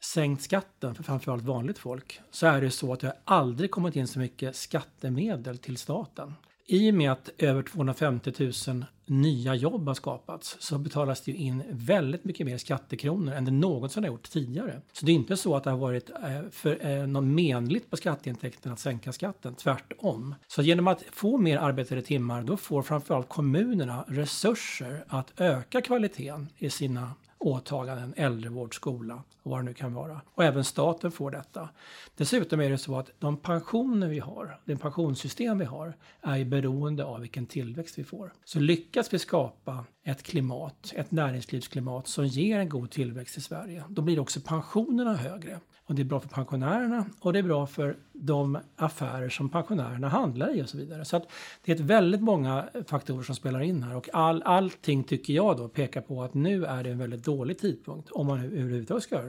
sänkt 0.00 0.42
skatten 0.42 0.94
för 0.94 1.02
framförallt 1.02 1.44
vanligt 1.44 1.78
folk, 1.78 2.20
så 2.30 2.46
är 2.46 2.60
det 2.60 2.70
så 2.70 2.92
att 2.92 3.00
det 3.00 3.06
har 3.06 3.16
aldrig 3.24 3.70
kommit 3.70 3.96
in 3.96 4.06
så 4.06 4.18
mycket 4.18 4.56
skattemedel 4.56 5.58
till 5.58 5.76
staten. 5.76 6.34
I 6.66 6.90
och 6.90 6.94
med 6.94 7.12
att 7.12 7.30
över 7.38 7.62
250 7.62 8.52
000 8.68 8.84
nya 9.08 9.54
jobb 9.54 9.86
har 9.86 9.94
skapats 9.94 10.56
så 10.60 10.78
betalas 10.78 11.20
det 11.20 11.32
in 11.32 11.62
väldigt 11.70 12.24
mycket 12.24 12.46
mer 12.46 12.58
skattekronor 12.58 13.32
än 13.32 13.44
det 13.44 13.50
någonsin 13.50 14.02
har 14.02 14.10
gjort 14.10 14.30
tidigare. 14.30 14.80
Så 14.92 15.06
det 15.06 15.12
är 15.12 15.14
inte 15.14 15.36
så 15.36 15.56
att 15.56 15.64
det 15.64 15.70
har 15.70 15.78
varit 15.78 16.10
eh, 16.10 16.50
för, 16.50 16.86
eh, 16.86 17.06
något 17.06 17.24
menligt 17.24 17.90
på 17.90 17.96
skatteintäkterna 17.96 18.72
att 18.72 18.80
sänka 18.80 19.12
skatten, 19.12 19.54
tvärtom. 19.54 20.34
Så 20.46 20.62
genom 20.62 20.88
att 20.88 21.04
få 21.12 21.38
mer 21.38 21.58
arbetade 21.58 22.02
timmar 22.02 22.42
då 22.42 22.56
får 22.56 22.82
framförallt 22.82 23.28
kommunerna 23.28 24.04
resurser 24.08 25.04
att 25.08 25.40
öka 25.40 25.80
kvaliteten 25.80 26.48
i 26.58 26.70
sina 26.70 27.14
åtaganden, 27.38 28.14
äldrevård, 28.16 28.74
skola 28.74 29.22
och 29.42 29.50
vad 29.50 29.60
det 29.60 29.64
nu 29.64 29.74
kan 29.74 29.94
vara. 29.94 30.20
Och 30.34 30.44
även 30.44 30.64
staten 30.64 31.10
får 31.10 31.30
detta. 31.30 31.68
Dessutom 32.16 32.60
är 32.60 32.70
det 32.70 32.78
så 32.78 32.98
att 32.98 33.10
de 33.18 33.36
pensioner 33.36 34.08
vi 34.08 34.18
har, 34.18 34.60
det 34.64 34.76
pensionssystem 34.76 35.58
vi 35.58 35.64
har, 35.64 35.96
är 36.20 36.44
beroende 36.44 37.04
av 37.04 37.20
vilken 37.20 37.46
tillväxt 37.46 37.98
vi 37.98 38.04
får. 38.04 38.32
Så 38.44 38.60
lyckas 38.60 39.12
vi 39.12 39.18
skapa 39.18 39.84
ett 40.04 40.22
klimat, 40.22 40.92
ett 40.96 41.10
näringslivsklimat 41.10 42.08
som 42.08 42.26
ger 42.26 42.58
en 42.58 42.68
god 42.68 42.90
tillväxt 42.90 43.38
i 43.38 43.40
Sverige, 43.40 43.84
då 43.88 44.02
blir 44.02 44.18
också 44.18 44.40
pensionerna 44.40 45.16
högre. 45.16 45.60
Och 45.88 45.94
det 45.94 46.02
är 46.02 46.04
bra 46.04 46.20
för 46.20 46.28
pensionärerna 46.28 47.06
och 47.20 47.32
det 47.32 47.38
är 47.38 47.42
bra 47.42 47.66
för 47.66 47.96
de 48.12 48.58
affärer 48.76 49.28
som 49.28 49.48
pensionärerna 49.48 50.08
handlar 50.08 50.56
i 50.56 50.62
och 50.62 50.68
så 50.68 50.76
vidare. 50.76 51.04
Så 51.04 51.16
att 51.16 51.26
det 51.64 51.72
är 51.72 51.76
ett 51.76 51.80
väldigt 51.80 52.20
många 52.20 52.68
faktorer 52.86 53.22
som 53.22 53.34
spelar 53.34 53.60
in 53.60 53.82
här 53.82 53.96
och 53.96 54.08
all, 54.12 54.42
allting 54.42 55.04
tycker 55.04 55.32
jag 55.32 55.56
då 55.56 55.68
pekar 55.68 56.00
på 56.00 56.22
att 56.22 56.34
nu 56.34 56.64
är 56.64 56.84
det 56.84 56.90
en 56.90 56.98
väldigt 56.98 57.24
dålig 57.24 57.58
tidpunkt 57.58 58.10
om 58.10 58.26
man 58.26 58.38
överhuvudtaget 58.38 59.02
ska 59.02 59.22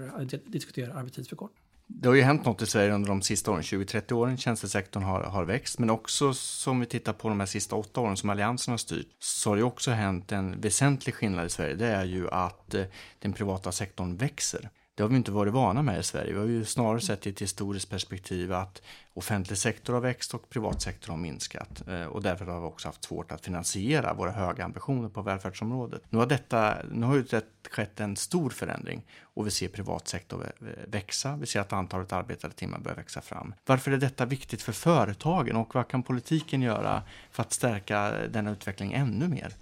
diskutera 0.45 0.93
arbetstidsförkortning. 0.93 1.63
Det 1.87 2.07
har 2.07 2.15
ju 2.15 2.21
hänt 2.21 2.45
något 2.45 2.61
i 2.61 2.65
Sverige 2.65 2.93
under 2.93 3.09
de 3.09 3.21
sista 3.21 3.51
åren, 3.51 3.61
20-30 3.61 4.13
åren. 4.13 4.37
Tjänstesektorn 4.37 5.03
har, 5.03 5.21
har 5.21 5.45
växt, 5.45 5.79
men 5.79 5.89
också 5.89 6.33
som 6.33 6.79
vi 6.79 6.85
tittar 6.85 7.13
på 7.13 7.29
de 7.29 7.39
här 7.39 7.47
sista 7.47 7.75
åtta 7.75 8.01
åren 8.01 8.17
som 8.17 8.29
Alliansen 8.29 8.71
har 8.71 8.77
styrt, 8.77 9.07
så 9.19 9.49
har 9.49 9.57
det 9.57 9.63
också 9.63 9.91
hänt 9.91 10.31
en 10.31 10.61
väsentlig 10.61 11.15
skillnad 11.15 11.45
i 11.45 11.49
Sverige. 11.49 11.75
Det 11.75 11.87
är 11.87 12.05
ju 12.05 12.29
att 12.29 12.73
eh, 12.73 12.83
den 13.19 13.33
privata 13.33 13.71
sektorn 13.71 14.17
växer. 14.17 14.69
Det 14.99 15.03
har 15.03 15.09
vi 15.09 15.15
inte 15.15 15.31
varit 15.31 15.53
vana 15.53 15.81
med 15.81 15.99
i 15.99 16.03
Sverige. 16.03 16.33
Vi 16.33 16.39
har 16.39 16.45
ju 16.45 16.65
snarare 16.65 17.01
sett 17.01 17.27
i 17.27 17.29
ett 17.29 17.41
historiskt 17.41 17.89
perspektiv 17.89 18.53
att 18.53 18.81
offentlig 19.13 19.57
sektor 19.57 19.93
har 19.93 20.01
växt 20.01 20.33
och 20.33 20.49
privat 20.49 20.81
sektor 20.81 21.11
har 21.11 21.17
minskat. 21.17 21.87
Eh, 21.87 22.03
och 22.03 22.21
därför 22.21 22.45
har 22.45 22.59
vi 22.59 22.65
också 22.65 22.87
haft 22.87 23.03
svårt 23.03 23.31
att 23.31 23.45
finansiera 23.45 24.13
våra 24.13 24.31
höga 24.31 24.65
ambitioner 24.65 25.09
på 25.09 25.21
välfärdsområdet. 25.21 26.01
Nu 26.09 26.17
har, 26.17 26.25
detta, 26.25 26.75
nu 26.91 27.05
har 27.05 27.15
ju 27.15 27.21
det 27.21 27.45
skett 27.69 27.99
en 27.99 28.15
stor 28.15 28.49
förändring 28.49 29.05
och 29.21 29.47
vi 29.47 29.51
ser 29.51 29.67
privat 29.67 30.07
sektor 30.07 30.51
växa. 30.87 31.35
Vi 31.35 31.45
ser 31.45 31.59
att 31.59 31.73
antalet 31.73 32.13
arbetade 32.13 32.53
timmar 32.53 32.79
börjar 32.79 32.97
växa 32.97 33.21
fram. 33.21 33.53
Varför 33.65 33.91
är 33.91 33.97
detta 33.97 34.25
viktigt 34.25 34.61
för 34.61 34.73
företagen 34.73 35.55
och 35.55 35.75
vad 35.75 35.87
kan 35.87 36.03
politiken 36.03 36.61
göra 36.61 37.03
för 37.31 37.43
att 37.43 37.53
stärka 37.53 38.11
denna 38.29 38.51
utveckling 38.51 38.93
ännu 38.93 39.27
mer? 39.27 39.53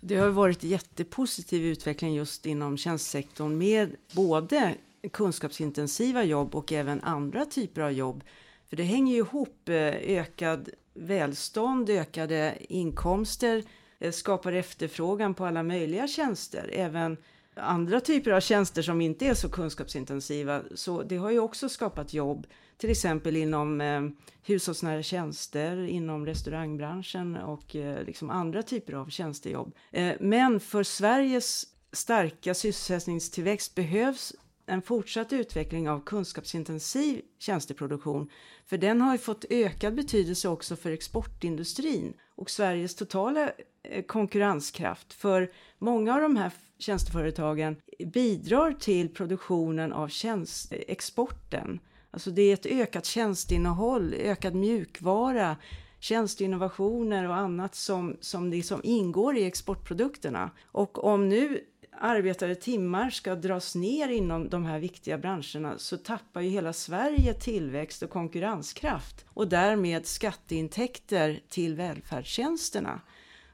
Det 0.00 0.16
har 0.16 0.28
varit 0.28 0.62
jättepositiv 0.62 1.64
utveckling 1.64 2.14
just 2.14 2.46
inom 2.46 2.76
tjänstesektorn 2.76 3.58
med 3.58 3.96
både 4.12 4.74
kunskapsintensiva 5.12 6.24
jobb 6.24 6.54
och 6.54 6.72
även 6.72 7.00
andra 7.00 7.44
typer 7.44 7.80
av 7.80 7.92
jobb. 7.92 8.24
För 8.68 8.76
det 8.76 8.82
hänger 8.82 9.12
ju 9.12 9.18
ihop. 9.18 9.68
Eh, 9.68 9.74
ökad 10.18 10.68
välstånd, 10.94 11.90
ökade 11.90 12.56
inkomster 12.60 13.62
eh, 13.98 14.12
skapar 14.12 14.52
efterfrågan 14.52 15.34
på 15.34 15.46
alla 15.46 15.62
möjliga 15.62 16.08
tjänster. 16.08 16.70
Även 16.72 17.16
andra 17.56 18.00
typer 18.00 18.30
av 18.30 18.40
tjänster 18.40 18.82
som 18.82 19.00
inte 19.00 19.26
är 19.26 19.34
så 19.34 19.48
kunskapsintensiva. 19.48 20.62
Så 20.74 21.02
det 21.02 21.16
har 21.16 21.30
ju 21.30 21.38
också 21.38 21.68
skapat 21.68 22.14
jobb, 22.14 22.46
till 22.76 22.90
exempel 22.90 23.36
inom 23.36 23.80
eh, 23.80 24.02
hushållsnära 24.42 25.02
tjänster, 25.02 25.86
inom 25.86 26.26
restaurangbranschen 26.26 27.36
och 27.36 27.76
eh, 27.76 28.04
liksom 28.04 28.30
andra 28.30 28.62
typer 28.62 28.92
av 28.92 29.08
tjänstejobb. 29.08 29.74
Eh, 29.92 30.14
men 30.20 30.60
för 30.60 30.82
Sveriges 30.82 31.66
starka 31.92 32.54
sysselsättningstillväxt 32.54 33.74
behövs 33.74 34.32
en 34.66 34.82
fortsatt 34.82 35.32
utveckling 35.32 35.88
av 35.88 36.04
kunskapsintensiv 36.04 37.22
tjänsteproduktion. 37.38 38.30
För 38.66 38.78
den 38.78 39.00
har 39.00 39.12
ju 39.12 39.18
fått 39.18 39.44
ökad 39.50 39.94
betydelse 39.94 40.48
också 40.48 40.76
för 40.76 40.90
exportindustrin 40.90 42.14
och 42.34 42.50
Sveriges 42.50 42.94
totala 42.94 43.52
eh, 43.82 44.04
konkurrenskraft. 44.04 45.12
För 45.12 45.52
många 45.78 46.14
av 46.14 46.20
de 46.20 46.36
här 46.36 46.52
tjänsteföretagen 46.78 47.76
bidrar 48.12 48.72
till 48.72 49.08
produktionen 49.08 49.92
av 49.92 50.08
tjänst, 50.08 50.72
exporten. 50.72 51.80
Alltså 52.10 52.30
det 52.30 52.42
är 52.42 52.54
ett 52.54 52.66
ökat 52.66 53.04
tjänsteinnehåll, 53.04 54.14
ökad 54.14 54.54
mjukvara, 54.54 55.56
tjänsteinnovationer 56.04 57.28
och 57.28 57.36
annat 57.36 57.74
som, 57.74 58.16
som 58.20 58.50
liksom 58.50 58.80
ingår 58.84 59.36
i 59.36 59.44
exportprodukterna. 59.44 60.50
Och 60.64 61.04
om 61.04 61.28
nu 61.28 61.60
arbetade 62.00 62.54
timmar 62.54 63.10
ska 63.10 63.34
dras 63.34 63.74
ner 63.74 64.08
inom 64.08 64.48
de 64.48 64.64
här 64.64 64.78
viktiga 64.78 65.18
branscherna 65.18 65.78
så 65.78 65.96
tappar 65.96 66.40
ju 66.40 66.48
hela 66.48 66.72
Sverige 66.72 67.34
tillväxt 67.34 68.02
och 68.02 68.10
konkurrenskraft 68.10 69.24
och 69.28 69.48
därmed 69.48 70.06
skatteintäkter 70.06 71.40
till 71.48 71.74
välfärdstjänsterna. 71.74 73.00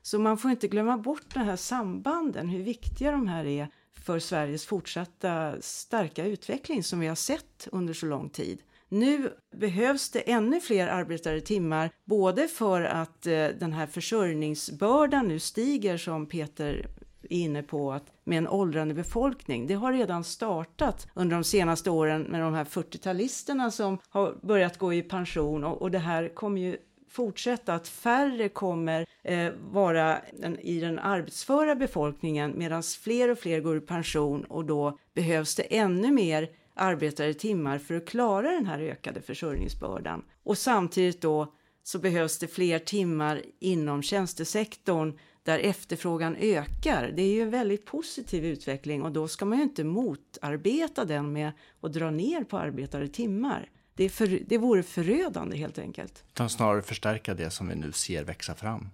Så 0.03 0.19
man 0.19 0.39
får 0.39 0.51
inte 0.51 0.69
glömma 0.69 0.99
bort 0.99 1.35
de 1.35 1.41
här 1.41 1.57
sambanden, 1.57 2.49
hur 2.49 2.63
viktiga 2.63 3.11
de 3.11 3.29
här 3.29 3.45
är 3.45 3.69
för 3.93 4.19
Sveriges 4.19 4.67
fortsatta 4.67 5.55
starka 5.61 6.25
utveckling 6.25 6.83
som 6.83 7.01
vi 7.01 7.07
har 7.07 7.15
sett 7.15 7.69
under 7.73 7.95
så 7.95 8.07
lång 8.07 8.31
tid. 8.31 8.63
Nu 8.89 9.33
behövs 9.57 10.11
det 10.11 10.31
ännu 10.31 10.61
fler 10.61 10.89
arbetade 10.89 11.41
timmar, 11.41 11.91
både 12.05 12.49
för 12.49 12.83
att 12.83 13.27
eh, 13.27 13.47
den 13.49 13.73
här 13.73 13.87
försörjningsbördan 13.87 15.29
nu 15.29 15.39
stiger 15.39 15.97
som 15.97 16.27
Peter 16.27 16.89
inne 17.33 17.63
på 17.63 17.93
att 17.93 18.13
med 18.25 18.39
en 18.39 18.49
åldrande 18.49 18.95
befolkning. 18.95 19.67
Det 19.67 19.75
har 19.75 19.93
redan 19.93 20.25
startat 20.25 21.09
under 21.15 21.37
de 21.37 21.45
senaste 21.45 21.91
åren 21.91 22.23
med 22.23 22.41
de 22.41 22.55
här 22.55 22.65
40-talisterna 22.65 23.71
som 23.71 23.99
har 24.09 24.35
börjat 24.43 24.79
gå 24.79 24.95
i 24.95 25.03
pension 25.03 25.65
och, 25.65 25.83
och 25.83 25.91
det 25.91 25.99
här 25.99 26.29
kommer 26.35 26.61
ju 26.61 26.77
fortsätta 27.11 27.75
att 27.75 27.89
färre 27.89 28.49
kommer 28.49 29.07
eh, 29.23 29.53
vara 29.71 30.19
en, 30.43 30.59
i 30.59 30.81
den 30.81 30.99
arbetsföra 30.99 31.75
befolkningen 31.75 32.53
medan 32.57 32.83
fler 32.83 33.31
och 33.31 33.39
fler 33.39 33.61
går 33.61 33.77
i 33.77 33.81
pension 33.81 34.45
och 34.45 34.65
då 34.65 34.99
behövs 35.15 35.55
det 35.55 35.63
ännu 35.63 36.11
mer 36.11 36.51
arbetade 36.75 37.35
timmar 37.35 37.79
för 37.79 37.95
att 37.95 38.07
klara 38.07 38.51
den 38.51 38.67
här 38.67 38.79
ökade 38.79 39.23
försörjningsbördan. 39.23 40.23
Och 40.43 40.59
samtidigt 40.59 41.21
då 41.21 41.55
så 41.83 41.99
behövs 41.99 42.39
det 42.39 42.47
fler 42.47 42.79
timmar 42.79 43.43
inom 43.59 44.03
tjänstesektorn 44.03 45.19
där 45.43 45.59
efterfrågan 45.59 46.37
ökar. 46.37 47.13
Det 47.17 47.23
är 47.23 47.33
ju 47.35 47.43
en 47.43 47.51
väldigt 47.51 47.87
positiv 47.87 48.45
utveckling 48.45 49.03
och 49.03 49.13
då 49.13 49.29
ska 49.29 49.45
man 49.45 49.59
ju 49.59 49.65
inte 49.65 49.85
motarbeta 49.85 51.05
den 51.05 51.33
med 51.33 51.53
att 51.81 51.93
dra 51.93 52.11
ner 52.11 52.45
på 52.45 52.59
arbetade 52.59 53.09
timmar. 53.09 53.71
Det, 53.95 54.05
är 54.05 54.09
för, 54.09 54.41
det 54.47 54.59
vore 54.59 54.83
förödande 54.83 55.57
helt 55.57 55.79
enkelt. 55.79 56.25
Utan 56.29 56.51
snarare 56.51 56.83
förstärka 56.83 57.35
det 57.35 57.51
som 57.51 57.69
vi 57.69 57.75
nu 57.75 57.93
ser 57.93 58.25
växa 58.25 58.55
fram. 58.55 58.89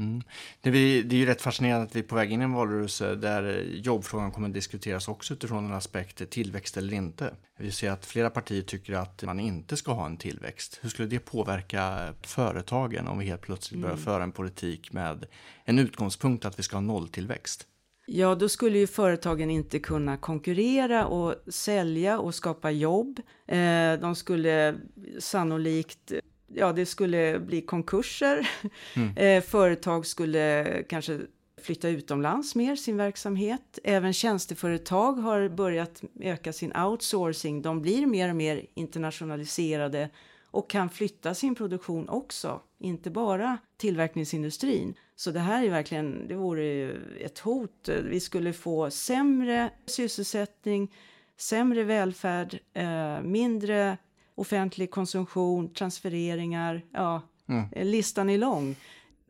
Mm. 0.00 0.22
Det, 0.60 0.70
vi, 0.70 1.02
det, 1.02 1.16
är 1.16 1.20
ju 1.20 1.26
rätt 1.26 1.42
fascinerande 1.42 1.86
att 1.86 1.96
vi 1.96 2.00
är 2.00 2.04
på 2.04 2.14
väg 2.14 2.32
in 2.32 2.40
i 2.40 2.44
en 2.44 2.52
valrörelse 2.52 3.14
där 3.14 3.62
jobbfrågan 3.72 4.32
kommer 4.32 4.48
att 4.48 4.54
diskuteras 4.54 5.08
också 5.08 5.34
utifrån 5.34 5.64
en 5.64 5.72
aspekt 5.72 6.30
tillväxt 6.30 6.76
eller 6.76 6.94
inte. 6.94 7.34
Vi 7.58 7.70
ser 7.70 7.90
att 7.90 8.06
flera 8.06 8.30
partier 8.30 8.62
tycker 8.62 8.92
att 8.92 9.22
man 9.22 9.40
inte 9.40 9.76
ska 9.76 9.92
ha 9.92 10.06
en 10.06 10.16
tillväxt. 10.16 10.78
Hur 10.82 10.88
skulle 10.88 11.08
det 11.08 11.18
påverka 11.18 12.14
företagen 12.22 13.08
om 13.08 13.18
vi 13.18 13.26
helt 13.26 13.42
plötsligt 13.42 13.80
börjar 13.80 13.94
mm. 13.94 14.04
föra 14.04 14.22
en 14.22 14.32
politik 14.32 14.92
med 14.92 15.26
en 15.64 15.78
utgångspunkt 15.78 16.44
att 16.44 16.58
vi 16.58 16.62
ska 16.62 16.76
ha 16.76 16.80
nolltillväxt? 16.80 17.66
Ja, 18.06 18.34
då 18.34 18.48
skulle 18.48 18.78
ju 18.78 18.86
företagen 18.86 19.50
inte 19.50 19.78
kunna 19.78 20.16
konkurrera 20.16 21.06
och 21.06 21.34
sälja 21.48 22.18
och 22.18 22.34
skapa 22.34 22.70
jobb. 22.70 23.20
Eh, 23.48 23.92
de 24.00 24.14
skulle 24.16 24.74
sannolikt 25.18 26.12
ja, 26.54 26.72
det 26.72 26.86
skulle 26.86 27.40
bli 27.40 27.60
konkurser. 27.60 28.50
Mm. 28.96 29.16
Eh, 29.16 29.42
företag 29.42 30.06
skulle 30.06 30.82
kanske 30.88 31.20
flytta 31.62 31.88
utomlands 31.88 32.54
mer 32.54 32.76
sin 32.76 32.96
verksamhet. 32.96 33.78
Även 33.84 34.12
tjänsteföretag 34.12 35.12
har 35.12 35.48
börjat 35.48 36.02
öka 36.20 36.52
sin 36.52 36.76
outsourcing. 36.76 37.62
De 37.62 37.82
blir 37.82 38.06
mer 38.06 38.28
och 38.28 38.36
mer 38.36 38.66
internationaliserade 38.74 40.10
och 40.50 40.70
kan 40.70 40.90
flytta 40.90 41.34
sin 41.34 41.54
produktion 41.54 42.08
också, 42.08 42.60
inte 42.78 43.10
bara 43.10 43.58
tillverkningsindustrin. 43.76 44.94
Så 45.16 45.30
det 45.30 45.40
här 45.40 45.64
är 45.64 45.70
verkligen, 45.70 46.28
det 46.28 46.34
vore 46.34 46.92
ett 47.20 47.38
hot. 47.38 47.88
Vi 48.02 48.20
skulle 48.20 48.52
få 48.52 48.90
sämre 48.90 49.70
sysselsättning, 49.86 50.94
sämre 51.36 51.84
välfärd, 51.84 52.58
eh, 52.72 53.20
mindre 53.22 53.96
offentlig 54.40 54.90
konsumtion, 54.90 55.74
transfereringar. 55.74 56.82
Ja, 56.92 57.22
mm. 57.48 57.68
Eh, 57.72 57.84
listan 57.84 58.30
är 58.30 58.38
lång. 58.38 58.76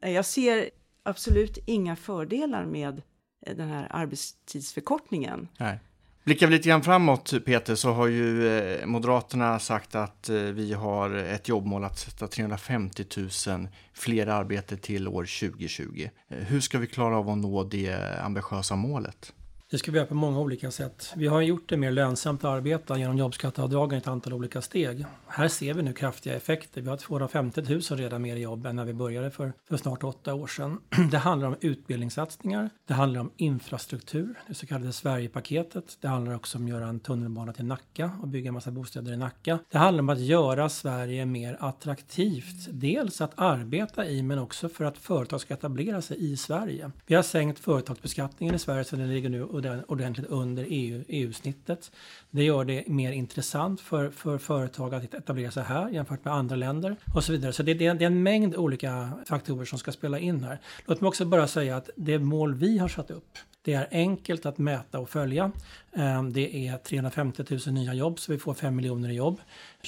Eh, 0.02 0.11
jag 0.11 0.25
ser 0.25 0.71
absolut 1.02 1.59
inga 1.67 1.97
fördelar 1.97 2.64
med 2.64 3.02
eh, 3.47 3.57
den 3.57 3.69
här 3.69 3.87
arbetstidsförkortningen. 3.90 5.49
Nej. 5.59 5.79
Blickar 6.25 6.47
vi 6.47 6.52
lite 6.52 6.69
grann 6.69 6.83
framåt, 6.83 7.33
Peter, 7.45 7.75
så 7.75 7.93
har 7.93 8.07
ju 8.07 8.87
Moderaterna 8.87 9.59
sagt 9.59 9.95
att 9.95 10.29
vi 10.29 10.73
har 10.73 11.14
ett 11.14 11.49
jobbmål 11.49 11.85
att 11.85 11.99
sätta 11.99 12.26
350 12.26 13.05
000 13.49 13.69
fler 13.93 14.26
arbete 14.26 14.76
till 14.76 15.09
år 15.09 15.49
2020. 15.50 16.09
Hur 16.29 16.61
ska 16.61 16.79
vi 16.79 16.87
klara 16.87 17.19
av 17.19 17.29
att 17.29 17.38
nå 17.38 17.64
det 17.64 18.21
ambitiösa 18.23 18.76
målet? 18.76 19.33
Det 19.70 19.78
ska 19.78 19.90
vi 19.90 19.98
göra 19.98 20.06
på 20.06 20.14
många 20.14 20.40
olika 20.40 20.70
sätt. 20.70 21.12
Vi 21.16 21.26
har 21.26 21.40
gjort 21.40 21.68
det 21.68 21.76
mer 21.76 21.90
lönsamt 21.90 22.44
att 22.44 22.50
arbeta 22.50 22.98
genom 22.98 23.18
jobbskatteavdragen 23.18 23.94
i 23.94 23.98
ett 23.98 24.08
antal 24.08 24.32
olika 24.32 24.62
steg. 24.62 25.04
Här 25.26 25.48
ser 25.48 25.74
vi 25.74 25.82
nu 25.82 25.92
kraftiga 25.92 26.36
effekter. 26.36 26.80
Vi 26.80 26.88
har 26.88 26.96
250 26.96 27.62
000 27.68 27.80
redan 27.80 28.22
mer 28.22 28.36
i 28.36 28.40
jobb 28.40 28.66
än 28.66 28.76
när 28.76 28.84
vi 28.84 28.92
började 28.92 29.30
för, 29.30 29.52
för 29.68 29.76
snart 29.76 30.04
åtta 30.04 30.34
år 30.34 30.46
sedan. 30.46 30.78
Det 31.10 31.18
handlar 31.18 31.48
om 31.48 31.56
utbildningssatsningar. 31.60 32.70
Det 32.86 32.94
handlar 32.94 33.20
om 33.20 33.30
infrastruktur, 33.36 34.34
det 34.48 34.54
så 34.54 34.66
kallade 34.66 34.92
Sverigepaketet. 34.92 35.98
Det 36.00 36.08
handlar 36.08 36.34
också 36.34 36.58
om 36.58 36.64
att 36.64 36.70
göra 36.70 36.86
en 36.86 37.00
tunnelbana 37.00 37.52
till 37.52 37.64
Nacka 37.64 38.10
och 38.22 38.28
bygga 38.28 38.48
en 38.48 38.54
massa 38.54 38.70
bostäder 38.70 39.12
i 39.12 39.16
Nacka. 39.16 39.58
Det 39.70 39.78
handlar 39.78 40.02
om 40.02 40.08
att 40.08 40.20
göra 40.20 40.68
Sverige 40.68 41.26
mer 41.26 41.56
attraktivt. 41.60 42.68
Dels 42.70 43.20
att 43.20 43.32
arbeta 43.34 44.06
i 44.06 44.22
men 44.22 44.38
också 44.38 44.68
för 44.68 44.84
att 44.84 44.98
företag 44.98 45.40
ska 45.40 45.54
etablera 45.54 46.02
sig 46.02 46.32
i 46.32 46.36
Sverige. 46.36 46.90
Vi 47.06 47.14
har 47.14 47.22
sänkt 47.22 47.58
företagsbeskattningen 47.58 48.54
i 48.54 48.58
Sverige 48.58 48.84
så 48.84 48.96
den 48.96 49.08
ligger 49.08 49.28
nu 49.28 49.60
ordentligt 49.87 50.26
under 50.26 50.67
EU, 50.69 51.05
EU-snittet. 51.09 51.90
Det 52.31 52.45
gör 52.45 52.64
det 52.64 52.88
mer 52.88 53.12
intressant 53.12 53.81
för, 53.81 54.11
för 54.11 54.38
företag 54.38 54.95
att 54.95 55.14
etablera 55.14 55.50
sig 55.50 55.62
här 55.62 55.88
jämfört 55.88 56.25
med 56.25 56.35
andra 56.35 56.57
länder 56.57 56.97
och 57.14 57.25
så 57.25 57.33
vidare. 57.33 57.52
Så 57.52 57.62
det, 57.62 57.75
det, 57.75 57.87
är, 57.87 57.95
det 57.95 58.05
är 58.05 58.07
en 58.07 58.23
mängd 58.23 58.57
olika 58.57 59.11
faktorer 59.29 59.64
som 59.64 59.79
ska 59.79 59.93
spela 59.93 60.19
in 60.19 60.45
här. 60.45 60.59
Låt 60.87 61.00
mig 61.00 61.09
också 61.09 61.25
bara 61.25 61.47
säga 61.47 61.76
att 61.76 61.90
det 61.97 62.19
mål 62.19 62.55
vi 62.55 62.79
har 62.79 62.88
satt 62.88 63.11
upp 63.11 63.38
det 63.62 63.73
är 63.73 63.88
enkelt 63.90 64.47
att 64.47 64.59
mäta 64.59 64.99
och 64.99 65.11
följa. 65.11 65.52
Ehm, 65.93 66.33
det 66.33 66.69
är 66.69 66.76
350 66.79 67.45
000 67.67 67.75
nya 67.75 67.95
jobb 67.95 68.21
så 68.21 68.33
vi 68.33 68.38
får 68.38 68.55
5 68.55 68.76
miljoner 68.76 69.11
jobb 69.11 69.40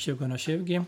2020. 0.05 0.85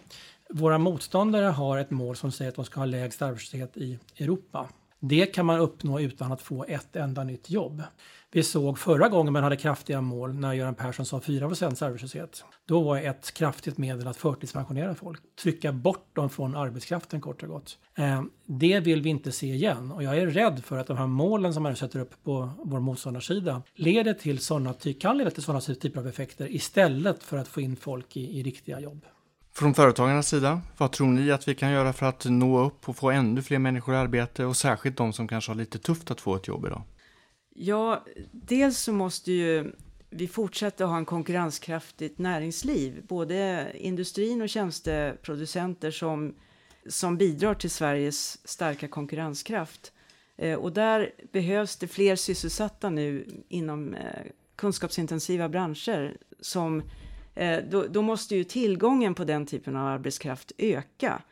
Våra 0.51 0.79
motståndare 0.79 1.45
har 1.45 1.79
ett 1.79 1.91
mål 1.91 2.17
som 2.17 2.33
säger 2.33 2.49
att 2.49 2.55
de 2.55 2.65
ska 2.65 2.81
ha 2.81 2.87
lägst 2.87 3.23
arbetslöshet 3.23 3.77
i 3.77 3.99
Europa. 4.19 4.69
Det 5.09 5.27
kan 5.27 5.47
man 5.47 5.61
uppnå 5.61 6.01
utan 6.01 6.33
att 6.33 6.43
få 6.43 6.65
ett 6.69 6.97
enda 6.97 7.25
nytt 7.25 7.51
jobb. 7.51 7.83
Vi 8.31 8.43
såg 8.43 8.79
förra 8.79 9.09
gången 9.09 9.33
man 9.33 9.43
hade 9.43 9.57
kraftiga 9.57 10.01
mål 10.01 10.35
när 10.35 10.53
Göran 10.53 10.75
Persson 10.75 11.07
sa 11.07 11.21
4 11.21 11.47
arbetslöshet. 11.47 12.45
Då 12.67 12.83
var 12.83 12.97
ett 12.97 13.35
kraftigt 13.35 13.79
medel 13.79 14.09
att 14.09 14.17
förtidspensionera 14.17 14.95
folk, 14.95 15.21
trycka 15.43 15.73
bort 15.73 16.15
dem 16.15 16.31
från 16.31 16.57
arbetskraften 16.57 17.21
kort 17.21 17.43
och 17.43 17.49
gott. 17.49 17.79
Eh, 17.95 18.23
det 18.47 18.81
vill 18.81 19.03
vi 19.03 19.09
inte 19.09 19.33
se 19.33 19.47
igen 19.47 19.93
och 19.93 20.03
jag 20.03 20.19
är 20.19 20.27
rädd 20.27 20.65
för 20.65 20.79
att 20.79 20.87
de 20.87 20.97
här 20.97 21.07
målen 21.07 21.55
som 21.55 21.63
man 21.63 21.77
sätter 21.77 22.01
upp 22.01 22.25
på 22.25 22.51
vår 22.65 22.81
motståndarsida 22.81 23.63
leder 23.75 24.15
till 24.15 24.39
sådana, 24.39 24.75
kan 25.01 25.19
leda 25.19 25.31
till 25.31 25.43
sådana 25.43 25.61
typer 25.61 26.01
av 26.01 26.09
effekter 26.09 26.55
istället 26.55 27.23
för 27.23 27.37
att 27.37 27.49
få 27.49 27.61
in 27.61 27.77
folk 27.77 28.17
i, 28.17 28.39
i 28.39 28.43
riktiga 28.43 28.81
jobb. 28.81 29.05
Från 29.57 29.75
företagarnas 29.75 30.29
sida, 30.29 30.61
vad 30.79 30.93
tror 30.93 31.07
ni 31.07 31.31
att 31.31 31.49
vi 31.49 31.55
kan 31.55 31.71
göra 31.71 31.93
för 31.93 32.07
att 32.07 32.25
nå 32.25 32.61
upp 32.65 32.89
och 32.89 32.97
få 32.97 33.11
ännu 33.11 33.43
fler 33.43 33.59
människor 33.59 33.95
i 33.95 33.99
arbete 33.99 34.45
och 34.45 34.57
särskilt 34.57 34.97
de 34.97 35.13
som 35.13 35.29
kanske 35.29 35.51
har 35.51 35.57
lite 35.57 35.79
tufft 35.79 36.11
att 36.11 36.21
få 36.21 36.37
ett 36.37 36.49
jobb 36.49 36.67
idag? 36.67 36.83
Ja, 37.55 38.05
dels 38.33 38.79
så 38.79 38.93
måste 38.93 39.33
ju 39.33 39.73
vi 40.11 40.29
fortsätta 40.29 40.85
ha 40.85 40.97
en 40.97 41.05
konkurrenskraftigt 41.05 42.19
näringsliv, 42.19 43.07
både 43.09 43.73
industrin 43.75 44.43
och 44.43 44.49
tjänsteproducenter 44.49 45.91
som, 45.91 46.35
som 46.89 47.17
bidrar 47.17 47.55
till 47.55 47.71
Sveriges 47.71 48.49
starka 48.49 48.89
konkurrenskraft. 48.89 49.93
Eh, 50.37 50.59
och 50.59 50.73
där 50.73 51.11
behövs 51.33 51.77
det 51.77 51.89
fler 51.89 52.17
sysselsatta 52.17 52.91
nu 52.91 53.27
inom 53.49 53.95
eh, 53.95 54.03
kunskapsintensiva 54.57 55.49
branscher. 55.49 56.17
Som, 56.41 56.83
Eh, 57.35 57.65
då, 57.71 57.87
då, 57.87 58.03
måste 58.03 58.37
ju 58.37 58.45
tillgången 58.45 59.15
på 59.15 59.25
den 59.25 59.47
typen 59.47 59.77
av 59.77 59.87
arbetskraft 59.87 60.53
öka. 60.59 61.23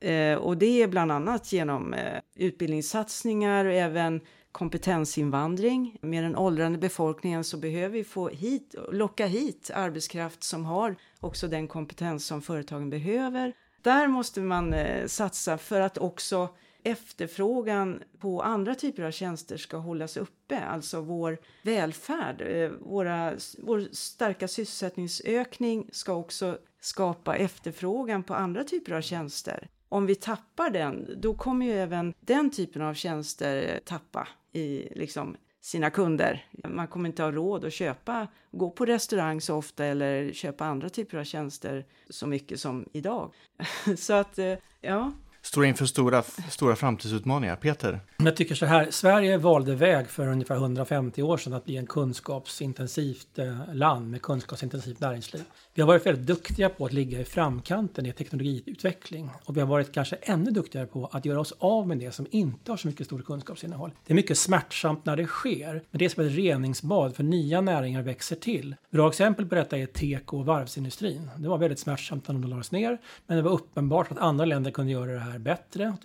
Eh, 0.00 0.34
och 0.34 0.56
det 0.56 0.82
är 0.82 0.88
bland 0.88 1.12
annat 1.12 1.52
genom 1.52 1.94
eh, 1.94 2.20
utbildningssatsningar 2.36 3.64
och 3.64 3.72
även 3.72 4.20
kompetensinvandring. 4.52 5.98
Med 6.00 6.24
den 6.24 6.36
åldrande 6.36 6.78
befolkningen 6.78 7.44
så 7.44 7.56
behöver 7.56 7.88
vi 7.88 8.04
få 8.04 8.28
hit, 8.28 8.74
locka 8.92 9.26
hit 9.26 9.70
arbetskraft 9.74 10.42
som 10.42 10.64
har 10.64 10.96
också 11.20 11.48
den 11.48 11.68
kompetens 11.68 12.26
som 12.26 12.42
företagen 12.42 12.90
behöver. 12.90 13.52
Där 13.82 14.06
måste 14.08 14.40
man 14.40 14.74
satsa 15.06 15.58
för 15.58 15.80
att 15.80 15.98
också 15.98 16.48
efterfrågan 16.82 18.02
på 18.18 18.42
andra 18.42 18.74
typer 18.74 19.02
av 19.02 19.10
tjänster 19.10 19.56
ska 19.56 19.76
hållas 19.76 20.16
uppe, 20.16 20.60
alltså 20.60 21.00
vår 21.00 21.38
välfärd. 21.62 22.40
Eh, 22.40 22.70
våra, 22.70 23.32
vår 23.58 23.88
starka 23.92 24.48
sysselsättningsökning 24.48 25.88
ska 25.92 26.14
också 26.14 26.58
skapa 26.80 27.36
efterfrågan 27.36 28.22
på 28.22 28.34
andra 28.34 28.64
typer 28.64 28.92
av 28.92 29.00
tjänster. 29.00 29.68
Om 29.88 30.06
vi 30.06 30.14
tappar 30.14 30.70
den, 30.70 31.08
då 31.16 31.34
kommer 31.34 31.66
ju 31.66 31.72
även 31.72 32.14
den 32.20 32.50
typen 32.50 32.82
av 32.82 32.94
tjänster 32.94 33.80
tappa 33.84 34.28
i 34.52 34.88
liksom, 34.94 35.36
sina 35.60 35.90
kunder. 35.90 36.46
Man 36.68 36.88
kommer 36.88 37.08
inte 37.08 37.22
ha 37.22 37.32
råd 37.32 37.64
att 37.64 37.72
köpa, 37.72 38.28
gå 38.50 38.70
på 38.70 38.86
restaurang 38.86 39.40
så 39.40 39.56
ofta 39.56 39.84
eller 39.84 40.32
köpa 40.32 40.64
andra 40.64 40.88
typer 40.88 41.18
av 41.18 41.24
tjänster 41.24 41.86
så 42.10 42.26
mycket 42.26 42.60
som 42.60 42.88
idag. 42.92 43.32
så 43.96 44.12
att, 44.12 44.38
eh, 44.38 44.54
ja, 44.80 45.12
står 45.42 45.64
inför 45.64 45.86
stora, 45.86 46.22
stora 46.50 46.76
framtidsutmaningar. 46.76 47.56
Peter? 47.56 48.00
Jag 48.16 48.36
tycker 48.36 48.54
så 48.54 48.66
här, 48.66 48.90
Sverige 48.90 49.36
valde 49.36 49.74
väg 49.74 50.08
för 50.08 50.28
ungefär 50.28 50.54
150 50.54 51.22
år 51.22 51.36
sedan 51.36 51.52
att 51.52 51.64
bli 51.64 51.76
en 51.76 51.86
kunskapsintensivt 51.86 53.38
eh, 53.38 53.74
land 53.74 54.10
med 54.10 54.22
kunskapsintensivt 54.22 55.00
näringsliv. 55.00 55.42
Vi 55.74 55.82
har 55.82 55.86
varit 55.86 56.06
väldigt 56.06 56.26
duktiga 56.26 56.68
på 56.68 56.86
att 56.86 56.92
ligga 56.92 57.20
i 57.20 57.24
framkanten 57.24 58.06
i 58.06 58.12
teknologiutveckling 58.12 59.30
och 59.44 59.56
vi 59.56 59.60
har 59.60 59.66
varit 59.66 59.92
kanske 59.92 60.16
ännu 60.16 60.50
duktigare 60.50 60.86
på 60.86 61.06
att 61.12 61.24
göra 61.24 61.40
oss 61.40 61.54
av 61.58 61.88
med 61.88 61.98
det 61.98 62.12
som 62.12 62.26
inte 62.30 62.72
har 62.72 62.76
så 62.76 62.88
mycket 62.88 63.06
stort 63.06 63.24
kunskapsinnehåll. 63.24 63.90
Det 64.06 64.12
är 64.12 64.14
mycket 64.14 64.38
smärtsamt 64.38 65.04
när 65.04 65.16
det 65.16 65.26
sker, 65.26 65.72
men 65.90 65.98
det 65.98 66.04
är 66.04 66.08
som 66.08 66.26
ett 66.26 66.32
reningsbad 66.32 67.16
för 67.16 67.22
nya 67.22 67.60
näringar 67.60 68.02
växer 68.02 68.36
till. 68.36 68.76
Bra 68.90 69.08
exempel 69.08 69.46
på 69.46 69.54
detta 69.54 69.78
är 69.78 69.86
teko 69.86 70.38
och 70.38 70.46
varvsindustrin. 70.46 71.30
Det 71.36 71.48
var 71.48 71.58
väldigt 71.58 71.78
smärtsamt 71.78 72.28
när 72.28 72.34
de 72.34 72.44
lades 72.44 72.72
ner, 72.72 72.98
men 73.26 73.36
det 73.36 73.42
var 73.42 73.52
uppenbart 73.52 74.12
att 74.12 74.18
andra 74.18 74.44
länder 74.44 74.70
kunde 74.70 74.92
göra 74.92 75.12
det 75.12 75.18
här 75.18 75.31
bättre 75.38 75.96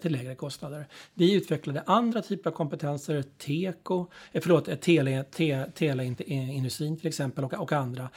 till 0.00 0.12
lägre 0.12 0.34
kostnader. 0.34 0.86
Vi 1.14 1.34
utvecklade 1.34 1.82
andra 1.86 2.22
typer 2.22 2.50
av 2.50 2.54
kompetenser, 2.54 3.24
teko, 3.38 4.06
eh, 4.32 4.42
förlåt, 4.42 4.68
eh, 4.68 4.76
tele, 4.76 5.24
te, 5.24 5.64
teleindustrin 5.74 6.96
till 6.96 7.06
exempel 7.06 7.44
och, 7.44 7.54
och 7.54 7.72
andra. 7.72 8.08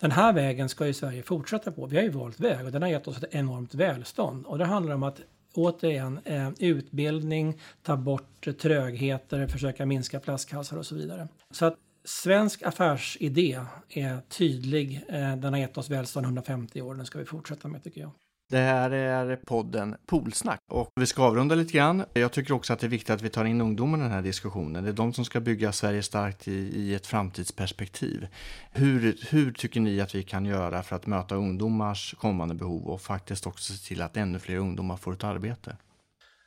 Den 0.00 0.10
här 0.10 0.32
vägen 0.32 0.68
ska 0.68 0.86
ju 0.86 0.92
Sverige 0.92 1.22
fortsätta 1.22 1.72
på. 1.72 1.86
Vi 1.86 1.96
har 1.96 2.02
ju 2.02 2.10
valt 2.10 2.40
väg 2.40 2.66
och 2.66 2.72
den 2.72 2.82
har 2.82 2.88
gett 2.88 3.08
oss 3.08 3.22
ett 3.22 3.34
enormt 3.34 3.74
välstånd. 3.74 4.46
Och 4.46 4.58
det 4.58 4.64
handlar 4.64 4.94
om 4.94 5.02
att 5.02 5.20
återigen 5.54 6.20
eh, 6.24 6.50
utbildning, 6.58 7.60
ta 7.82 7.96
bort 7.96 8.48
trögheter, 8.58 9.46
försöka 9.46 9.86
minska 9.86 10.20
flaskhalsar 10.20 10.76
och 10.76 10.86
så 10.86 10.94
vidare. 10.94 11.28
Så 11.50 11.66
att 11.66 11.76
svensk 12.04 12.62
affärsidé 12.62 13.60
är 13.88 14.20
tydlig. 14.28 15.04
Eh, 15.08 15.36
den 15.36 15.52
har 15.52 15.60
gett 15.60 15.78
oss 15.78 15.90
välstånd 15.90 16.26
150 16.26 16.82
år. 16.82 16.94
Den 16.94 17.06
ska 17.06 17.18
vi 17.18 17.24
fortsätta 17.24 17.68
med 17.68 17.84
tycker 17.84 18.00
jag. 18.00 18.10
Det 18.50 18.58
här 18.58 18.90
är 18.90 19.36
podden 19.36 19.96
Polsnack 20.06 20.60
och 20.68 20.92
vi 20.94 21.06
ska 21.06 21.22
avrunda 21.22 21.54
lite 21.54 21.72
grann. 21.72 22.04
Jag 22.14 22.32
tycker 22.32 22.54
också 22.54 22.72
att 22.72 22.78
det 22.78 22.86
är 22.86 22.88
viktigt 22.88 23.10
att 23.10 23.22
vi 23.22 23.28
tar 23.28 23.44
in 23.44 23.60
ungdomarna 23.60 24.04
i 24.04 24.06
den 24.06 24.14
här 24.14 24.22
diskussionen. 24.22 24.84
Det 24.84 24.90
är 24.90 24.94
de 24.94 25.12
som 25.12 25.24
ska 25.24 25.40
bygga 25.40 25.72
Sverige 25.72 26.02
starkt 26.02 26.48
i, 26.48 26.52
i 26.52 26.94
ett 26.94 27.06
framtidsperspektiv. 27.06 28.26
Hur, 28.70 29.18
hur 29.30 29.52
tycker 29.52 29.80
ni 29.80 30.00
att 30.00 30.14
vi 30.14 30.22
kan 30.22 30.46
göra 30.46 30.82
för 30.82 30.96
att 30.96 31.06
möta 31.06 31.34
ungdomars 31.34 32.14
kommande 32.18 32.54
behov 32.54 32.86
och 32.86 33.00
faktiskt 33.00 33.46
också 33.46 33.72
se 33.72 33.88
till 33.88 34.02
att 34.02 34.16
ännu 34.16 34.38
fler 34.38 34.56
ungdomar 34.56 34.96
får 34.96 35.12
ett 35.12 35.24
arbete? 35.24 35.76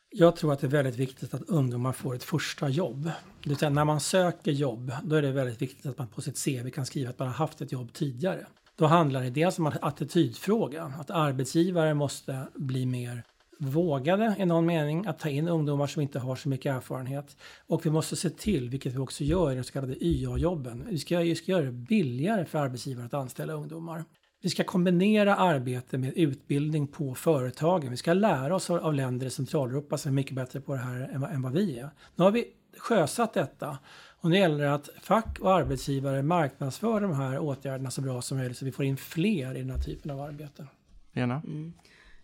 Jag 0.10 0.36
tror 0.36 0.53
att 0.53 0.60
det 0.60 0.67
är 0.67 0.72
väldigt 0.72 0.96
viktigt 0.96 1.34
att 1.34 1.41
ungdomar 1.41 1.91
får 1.91 2.15
ett 2.15 2.24
första 2.24 2.70
jobb. 2.70 3.03
Det 3.43 3.50
vill 3.50 3.58
säga 3.58 3.70
när 3.70 3.86
man 3.86 4.00
söker 4.00 4.51
jobb, 4.51 4.91
då 5.03 5.15
är 5.15 5.22
det 5.22 5.31
väldigt 5.31 5.62
viktigt 5.62 5.86
att 5.86 5.98
man 5.98 6.08
på 6.08 6.22
sitt 6.22 6.46
CV 6.46 6.70
kan 6.70 6.86
skriva 6.86 7.10
att 7.10 7.20
man 7.20 7.27
har 7.27 7.36
haft 7.36 7.62
ett 7.62 7.72
jobb 7.72 7.93
tidigare. 7.93 8.46
Då 8.82 8.88
handlar 8.88 9.24
det 9.24 9.30
dels 9.30 9.60
om 9.60 9.66
en 9.66 9.74
attitydfråga, 9.82 10.94
att 11.00 11.12
arbetsgivare 11.12 11.94
måste 11.94 12.48
bli 12.56 12.86
mer 12.86 13.24
vågade 13.60 14.36
i 14.40 14.46
någon 14.46 14.66
mening 14.66 15.06
att 15.06 15.20
ta 15.20 15.30
in 15.30 15.48
ungdomar 15.48 15.88
som 15.88 16.02
inte 16.02 16.20
har 16.20 16.36
så 16.36 16.50
mycket 16.50 16.76
erfarenhet. 16.76 17.38
Och 17.68 17.86
vi 17.86 17.90
måste 17.90 18.16
se 18.16 18.30
till, 18.30 18.70
vilket 18.70 18.94
vi 18.94 18.98
också 18.98 19.24
gör 19.24 19.52
i 19.52 19.56
de 19.56 19.64
så 19.64 19.74
kallade 19.74 20.06
YA-jobben, 20.06 20.86
vi 20.90 20.98
ska, 20.98 21.20
vi 21.20 21.36
ska 21.36 21.52
göra 21.52 21.66
det 21.66 21.72
billigare 21.72 22.46
för 22.46 22.60
arbetsgivare 22.60 23.06
att 23.06 23.14
anställa 23.14 23.54
ungdomar. 23.54 24.06
Vi 24.42 24.50
ska 24.50 24.64
kombinera 24.64 25.36
arbete 25.36 25.98
med 25.98 26.14
utbildning 26.16 26.88
på 26.88 27.16
företagen. 27.16 27.92
Vi 27.92 27.98
ska 27.98 28.14
lära 28.14 28.56
oss 28.56 28.70
av 28.70 28.94
länder 28.94 29.28
i 29.28 29.30
Centraleuropa 29.30 29.98
som 29.98 30.12
är 30.12 30.14
mycket 30.14 30.36
bättre 30.36 30.62
på 30.62 30.74
det 30.74 30.82
här 30.82 31.30
än 31.34 31.42
vad 31.42 31.54
vi 31.54 31.80
är. 31.80 31.90
Nu 32.16 32.24
har 32.24 32.32
vi 32.32 32.46
sjösatt 32.78 33.34
detta 33.34 33.78
och 34.22 34.30
nu 34.30 34.38
gäller 34.38 34.58
det 34.58 34.74
att 34.74 34.90
fack 35.01 35.40
och 35.40 35.54
arbetsgivare 35.54 36.24
marknadsför 36.24 37.01
de 37.01 37.13
här 37.13 37.40
åtgärderna 37.40 37.92
så 37.92 38.01
bra 38.01 38.22
som 38.22 38.38
möjligt 38.38 38.58
så 38.58 38.66
vi 38.66 38.72
får 38.72 38.86
in 38.86 38.98
fler 38.98 39.56
i 39.56 39.60
den 39.60 39.70
här 39.70 39.78
typen 39.78 40.12
av 40.12 40.22
arbete. 40.22 40.68
Lena? 41.13 41.42
Mm. 41.46 41.74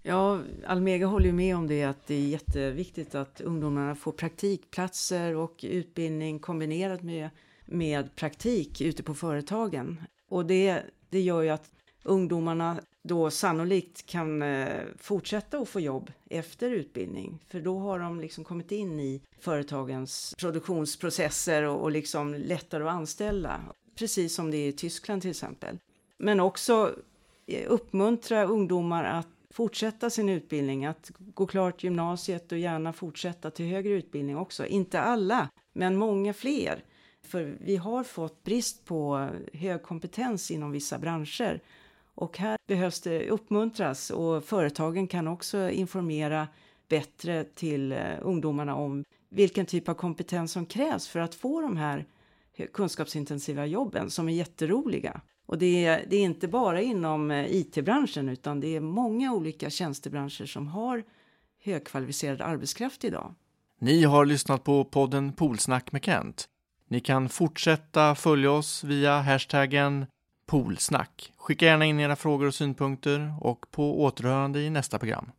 Ja, 0.03 0.41
Almega 0.67 1.05
håller 1.05 1.25
ju 1.25 1.33
med 1.33 1.55
om 1.55 1.67
det 1.67 1.83
att 1.83 2.07
det 2.07 2.15
är 2.15 2.27
jätteviktigt 2.27 3.15
att 3.15 3.41
ungdomarna 3.41 3.95
får 3.95 4.11
praktikplatser 4.11 5.35
och 5.35 5.59
utbildning 5.63 6.39
kombinerat 6.39 7.03
med, 7.03 7.29
med 7.65 8.15
praktik 8.15 8.81
ute 8.81 9.03
på 9.03 9.13
företagen. 9.13 10.01
Och 10.29 10.45
det, 10.45 10.81
det 11.09 11.21
gör 11.21 11.41
ju 11.41 11.49
att 11.49 11.71
ungdomarna 12.03 12.79
då 13.07 13.31
sannolikt 13.31 14.05
kan 14.05 14.41
eh, 14.41 14.83
fortsätta 14.97 15.57
att 15.57 15.69
få 15.69 15.79
jobb 15.79 16.11
efter 16.29 16.71
utbildning. 16.71 17.39
För 17.47 17.61
då 17.61 17.79
har 17.79 17.99
de 17.99 18.19
liksom 18.19 18.43
kommit 18.43 18.71
in 18.71 18.99
i 18.99 19.21
företagens 19.39 20.35
produktionsprocesser 20.37 21.63
och, 21.63 21.81
och 21.81 21.91
liksom 21.91 22.33
lättare 22.33 22.83
att 22.83 22.89
anställa. 22.89 23.61
Precis 23.95 24.35
som 24.35 24.51
det 24.51 24.57
är 24.57 24.69
i 24.69 24.73
Tyskland 24.73 25.21
till 25.21 25.31
exempel. 25.31 25.77
Men 26.17 26.39
också 26.39 26.95
eh, 27.45 27.71
uppmuntra 27.71 28.45
ungdomar 28.45 29.03
att 29.03 29.27
fortsätta 29.49 30.09
sin 30.09 30.29
utbildning, 30.29 30.85
att 30.85 31.11
gå 31.17 31.45
klart 31.45 31.83
gymnasiet 31.83 32.51
och 32.51 32.57
gärna 32.57 32.93
fortsätta 32.93 33.51
till 33.51 33.65
högre 33.65 33.93
utbildning 33.93 34.37
också. 34.37 34.65
Inte 34.65 35.01
alla, 35.01 35.49
men 35.73 35.95
många 35.95 36.33
fler. 36.33 36.83
För 37.23 37.57
vi 37.61 37.75
har 37.75 38.03
fått 38.03 38.43
brist 38.43 38.85
på 38.85 39.29
hög 39.53 39.83
kompetens 39.83 40.51
inom 40.51 40.71
vissa 40.71 40.97
branscher 40.97 41.61
och 42.17 42.37
här 42.37 42.57
behövs 42.67 43.01
det 43.01 43.29
uppmuntras 43.29 44.09
och 44.09 44.43
företagen 44.43 45.07
kan 45.07 45.27
också 45.27 45.69
informera 45.69 46.47
bättre 46.89 47.43
till 47.43 47.91
eh, 47.91 47.99
ungdomarna 48.21 48.75
om 48.75 49.03
vilken 49.29 49.65
typ 49.65 49.89
av 49.89 49.93
kompetens 49.93 50.51
som 50.51 50.65
krävs 50.65 51.07
för 51.07 51.19
att 51.19 51.35
få 51.35 51.61
de 51.61 51.77
här 51.77 52.05
kunskapsintensiva 52.73 53.65
jobben 53.65 54.09
som 54.09 54.29
är 54.29 54.33
jätteroliga. 54.33 55.21
Och 55.45 55.57
det 55.57 55.85
är, 55.85 56.05
det 56.09 56.15
är 56.15 56.23
inte 56.23 56.47
bara 56.47 56.81
inom 56.81 57.31
eh, 57.31 57.55
IT-branschen 57.55 58.29
utan 58.29 58.59
det 58.59 58.75
är 58.75 58.79
många 58.79 59.33
olika 59.33 59.69
tjänstebranscher 59.69 60.45
som 60.45 60.67
har 60.67 61.03
högkvalificerad 61.63 62.41
arbetskraft 62.41 63.03
idag. 63.03 63.35
Ni 63.79 64.03
har 64.03 64.25
lyssnat 64.25 64.63
på 64.63 64.85
podden 64.85 65.33
Polsnack 65.33 65.91
med 65.91 66.05
Kent. 66.05 66.49
Ni 66.87 66.99
kan 66.99 67.29
fortsätta 67.29 68.15
följa 68.15 68.51
oss 68.51 68.83
via 68.83 69.21
hashtaggen 69.21 70.05
Poolsnack. 70.47 71.33
Skicka 71.37 71.65
gärna 71.65 71.85
in 71.85 71.99
era 71.99 72.15
frågor 72.15 72.47
och 72.47 72.53
synpunkter 72.53 73.33
och 73.41 73.65
på 73.71 74.03
återhörande 74.03 74.61
i 74.61 74.69
nästa 74.69 74.99
program. 74.99 75.31